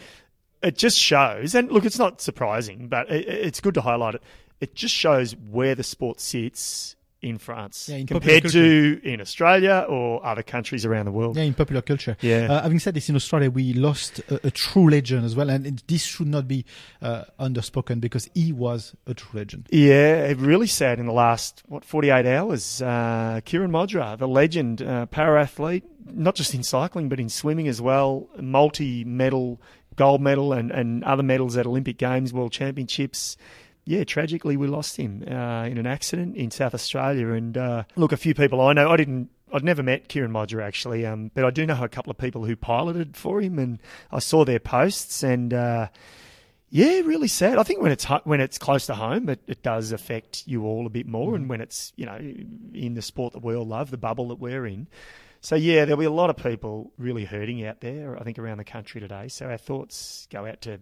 it 0.63 0.77
just 0.77 0.99
shows, 0.99 1.55
and 1.55 1.71
look, 1.71 1.85
it's 1.85 1.99
not 1.99 2.21
surprising, 2.21 2.89
but 2.89 3.09
it, 3.11 3.27
it's 3.27 3.61
good 3.61 3.75
to 3.75 3.81
highlight 3.81 4.17
it. 4.17 4.23
It 4.61 4.75
just 4.75 4.95
shows 4.95 5.35
where 5.51 5.75
the 5.75 5.83
sport 5.83 6.21
sits 6.21 6.97
in 7.23 7.39
France 7.39 7.89
Yeah, 7.89 7.99
in 7.99 8.07
compared 8.07 8.49
to 8.49 9.01
in 9.05 9.21
Australia 9.21 9.85
or 9.89 10.25
other 10.25 10.43
countries 10.43 10.87
around 10.87 11.05
the 11.05 11.13
world. 11.13 11.37
Yeah, 11.37 11.43
in 11.43 11.55
popular 11.55 11.83
culture. 11.83 12.17
Yeah. 12.21 12.51
Uh, 12.51 12.63
having 12.63 12.79
said 12.79 12.95
this, 12.95 13.09
in 13.09 13.17
Australia, 13.17 13.51
we 13.51 13.75
lost 13.75 14.21
a, 14.31 14.47
a 14.47 14.51
true 14.51 14.89
legend 14.89 15.25
as 15.25 15.37
well. 15.37 15.51
And 15.51 15.67
it, 15.67 15.83
this 15.87 16.05
should 16.05 16.29
not 16.29 16.49
be 16.49 16.65
uh, 17.03 17.25
underspoken 17.39 18.01
because 18.01 18.29
he 18.35 18.53
was 18.53 18.95
a 19.07 19.15
true 19.15 19.39
legend. 19.39 19.69
Yeah, 19.71 20.25
it 20.25 20.39
really 20.39 20.67
sad 20.67 20.99
in 20.99 21.07
the 21.07 21.13
last 21.13 21.63
what 21.69 21.85
forty 21.85 22.11
eight 22.11 22.27
hours. 22.27 22.81
Uh, 22.81 23.41
Kieran 23.45 23.71
Modra, 23.71 24.17
the 24.17 24.29
legend, 24.29 24.83
uh, 24.83 25.07
para 25.07 25.43
athlete, 25.43 25.85
not 26.13 26.35
just 26.35 26.55
in 26.55 26.63
cycling 26.63 27.09
but 27.09 27.21
in 27.21 27.29
swimming 27.29 27.69
as 27.69 27.81
well, 27.81 28.29
multi 28.41 29.05
medal, 29.05 29.61
gold 29.97 30.21
medal, 30.23 30.53
and, 30.53 30.71
and 30.71 31.05
other 31.05 31.23
medals 31.23 31.57
at 31.57 31.67
Olympic 31.67 31.99
Games, 31.99 32.33
World 32.33 32.53
Championships. 32.53 33.37
Yeah, 33.91 34.05
tragically 34.05 34.57
we 34.57 34.69
lost 34.69 34.97
him 34.97 35.25
uh, 35.27 35.65
in 35.65 35.77
an 35.77 35.85
accident 35.85 36.37
in 36.37 36.53
South 36.53 36.75
Australia. 36.75 37.31
And 37.31 37.59
uh, 37.59 37.83
look, 37.97 38.13
a 38.13 38.17
few 38.17 38.35
people 38.35 38.61
I 38.61 38.73
know, 38.73 38.89
I 38.89 38.97
didn't. 38.97 39.31
I'd 39.53 39.65
never 39.65 39.83
met 39.83 40.07
Kieran 40.07 40.31
Modra 40.31 40.63
actually, 40.63 41.05
um, 41.05 41.33
but 41.35 41.45
I 41.45 41.51
do 41.51 41.67
know 41.67 41.83
a 41.83 41.89
couple 41.89 42.13
of 42.13 42.17
people 42.17 42.45
who 42.45 42.55
piloted 42.55 43.17
for 43.17 43.41
him, 43.41 43.59
and 43.59 43.81
I 44.13 44.21
saw 44.21 44.45
their 44.45 44.61
posts 44.61 45.25
and. 45.25 45.53
Uh, 45.53 45.89
yeah, 46.73 47.01
really 47.01 47.27
sad. 47.27 47.59
I 47.59 47.65
think 47.65 47.83
when 47.83 47.91
it's 47.91 48.05
when 48.23 48.41
it's 48.41 48.59
close 48.59 48.87
to 48.87 48.95
home, 48.95 49.29
it, 49.29 49.41
it 49.49 49.65
does 49.65 49.91
affect 49.91 50.47
you 50.47 50.63
all 50.67 50.87
a 50.87 50.89
bit 50.89 51.09
more, 51.09 51.35
and 51.35 51.49
when 51.49 51.61
it's 51.61 51.93
you 51.97 52.07
know 52.07 52.17
in 52.17 52.95
the 52.95 53.03
sport 53.03 53.33
that 53.33 53.43
we 53.43 53.57
all 53.57 53.67
love, 53.67 53.91
the 53.91 53.99
bubble 53.99 54.29
that 54.29 54.39
we're 54.39 54.67
in. 54.67 54.87
So 55.41 55.57
yeah, 55.57 55.85
there'll 55.85 55.99
be 55.99 56.05
a 56.05 56.13
lot 56.13 56.31
of 56.31 56.37
people 56.37 56.93
really 56.97 57.25
hurting 57.25 57.67
out 57.67 57.81
there. 57.81 58.17
I 58.17 58.23
think 58.23 58.39
around 58.39 58.59
the 58.59 58.65
country 58.65 59.01
today. 59.01 59.27
So 59.27 59.47
our 59.47 59.59
thoughts 59.59 60.29
go 60.31 60.47
out 60.47 60.61
to 60.61 60.79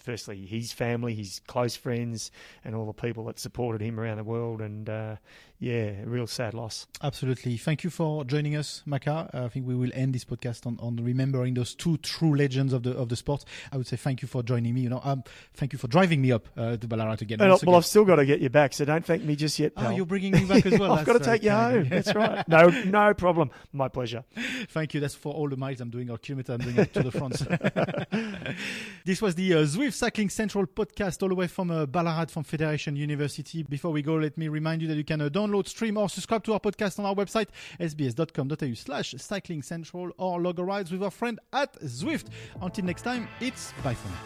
firstly 0.00 0.46
his 0.46 0.72
family, 0.72 1.14
his 1.14 1.40
close 1.46 1.76
friends, 1.76 2.30
and 2.64 2.74
all 2.74 2.86
the 2.86 2.92
people 2.92 3.24
that 3.26 3.38
supported 3.38 3.80
him 3.80 4.00
around 4.00 4.16
the 4.16 4.24
world. 4.24 4.60
And 4.60 4.88
uh, 4.88 5.16
yeah, 5.60 6.02
a 6.02 6.06
real 6.06 6.26
sad 6.26 6.54
loss. 6.54 6.86
Absolutely. 7.02 7.58
Thank 7.58 7.84
you 7.84 7.90
for 7.90 8.24
joining 8.24 8.56
us, 8.56 8.82
Maka. 8.86 9.28
I 9.34 9.48
think 9.48 9.66
we 9.66 9.74
will 9.74 9.90
end 9.92 10.14
this 10.14 10.24
podcast 10.24 10.66
on, 10.66 10.78
on 10.80 10.96
remembering 10.96 11.52
those 11.52 11.74
two 11.74 11.98
true 11.98 12.34
legends 12.34 12.72
of 12.72 12.82
the 12.82 12.92
of 12.92 13.10
the 13.10 13.16
sport. 13.16 13.44
I 13.70 13.76
would 13.76 13.86
say 13.86 13.96
thank 13.98 14.22
you 14.22 14.28
for 14.28 14.42
joining 14.42 14.72
me. 14.72 14.80
You 14.80 14.88
know, 14.88 15.02
um, 15.04 15.22
thank 15.52 15.74
you 15.74 15.78
for 15.78 15.86
driving 15.86 16.22
me 16.22 16.32
up 16.32 16.48
uh, 16.56 16.78
to 16.78 16.88
Ballarat 16.88 17.18
again. 17.20 17.38
Well, 17.40 17.56
again. 17.56 17.74
I've 17.74 17.84
still 17.84 18.06
got 18.06 18.16
to 18.16 18.24
get 18.24 18.40
you 18.40 18.48
back, 18.48 18.72
so 18.72 18.86
don't 18.86 19.04
thank 19.04 19.22
me 19.22 19.36
just 19.36 19.58
yet. 19.58 19.72
Oh, 19.76 19.90
you're 19.90 20.06
bringing 20.06 20.32
me 20.32 20.46
back 20.46 20.64
as 20.64 20.78
well. 20.78 20.92
I've 20.98 21.04
got 21.04 21.12
to 21.12 21.18
That's 21.18 21.30
take 21.30 21.42
you 21.42 21.50
home. 21.50 21.88
That's 21.88 22.14
right. 22.14 22.44
No, 22.48 22.68
no 22.68 23.14
problem. 23.14 23.50
My 23.72 23.88
pleasure. 23.88 24.24
Thank 24.70 24.94
you. 24.94 25.00
That's 25.00 25.14
for 25.14 25.32
all 25.32 25.48
the 25.48 25.56
miles 25.56 25.80
I'm 25.80 25.90
doing 25.90 26.10
or 26.10 26.18
kilometers 26.18 26.54
I'm 26.54 26.72
doing 26.72 26.86
to 26.86 27.02
the 27.02 27.12
front. 27.12 27.38
this 29.04 29.22
was 29.22 29.34
the 29.34 29.54
uh, 29.54 29.58
Zwift 29.58 29.92
Cycling 29.92 30.30
Central 30.30 30.66
podcast 30.66 31.22
all 31.22 31.28
the 31.28 31.34
way 31.34 31.46
from 31.46 31.70
uh, 31.70 31.86
Ballarat 31.86 32.26
from 32.26 32.42
Federation 32.42 32.96
University. 32.96 33.62
Before 33.62 33.92
we 33.92 34.02
go, 34.02 34.14
let 34.14 34.36
me 34.36 34.48
remind 34.48 34.82
you 34.82 34.88
that 34.88 34.96
you 34.96 35.04
can 35.04 35.20
uh, 35.20 35.28
download, 35.28 35.49
stream 35.66 35.96
or 35.96 36.08
subscribe 36.08 36.44
to 36.44 36.52
our 36.52 36.60
podcast 36.60 36.98
on 36.98 37.04
our 37.06 37.14
website, 37.14 37.48
sbs.com.au 37.80 38.74
slash 38.74 39.14
cycling 39.18 39.62
central 39.62 40.10
or 40.18 40.40
log 40.40 40.58
a 40.58 40.64
rides 40.64 40.90
with 40.90 41.02
our 41.02 41.10
friend 41.10 41.38
at 41.52 41.78
Zwift. 41.80 42.26
Until 42.60 42.84
next 42.84 43.02
time, 43.02 43.28
it's 43.40 43.72
bye 43.82 43.94
for 43.94 44.08
now. 44.08 44.20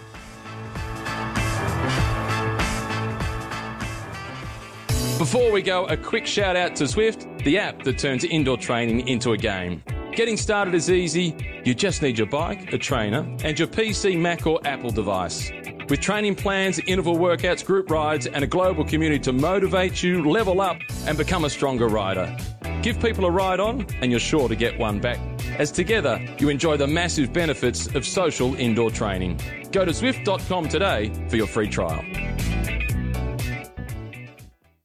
Before 5.18 5.52
we 5.52 5.62
go, 5.62 5.86
a 5.86 5.96
quick 5.96 6.26
shout 6.26 6.56
out 6.56 6.74
to 6.76 6.84
Zwift, 6.84 7.44
the 7.44 7.56
app 7.56 7.84
that 7.84 7.98
turns 7.98 8.24
indoor 8.24 8.56
training 8.56 9.06
into 9.06 9.32
a 9.32 9.36
game. 9.36 9.82
Getting 10.12 10.36
started 10.36 10.74
is 10.74 10.90
easy. 10.90 11.36
You 11.64 11.74
just 11.74 12.02
need 12.02 12.18
your 12.18 12.26
bike, 12.26 12.72
a 12.72 12.78
trainer, 12.78 13.20
and 13.42 13.58
your 13.58 13.68
PC, 13.68 14.18
Mac, 14.18 14.46
or 14.46 14.60
Apple 14.64 14.90
device. 14.90 15.50
With 15.88 16.00
training 16.00 16.36
plans, 16.36 16.78
interval 16.86 17.16
workouts, 17.16 17.64
group 17.64 17.90
rides, 17.90 18.26
and 18.26 18.42
a 18.42 18.46
global 18.46 18.84
community 18.84 19.20
to 19.24 19.32
motivate 19.32 20.02
you, 20.02 20.30
level 20.30 20.60
up, 20.60 20.78
and 21.06 21.18
become 21.18 21.44
a 21.44 21.50
stronger 21.50 21.88
rider. 21.88 22.34
Give 22.82 22.98
people 23.00 23.26
a 23.26 23.30
ride 23.30 23.60
on, 23.60 23.86
and 24.00 24.10
you're 24.10 24.20
sure 24.20 24.48
to 24.48 24.56
get 24.56 24.78
one 24.78 24.98
back. 24.98 25.18
As 25.58 25.70
together, 25.70 26.20
you 26.38 26.48
enjoy 26.48 26.76
the 26.76 26.86
massive 26.86 27.32
benefits 27.32 27.86
of 27.94 28.06
social 28.06 28.54
indoor 28.54 28.90
training. 28.90 29.38
Go 29.72 29.84
to 29.84 29.90
Zwift.com 29.90 30.68
today 30.68 31.12
for 31.28 31.36
your 31.36 31.46
free 31.46 31.68
trial. 31.68 32.02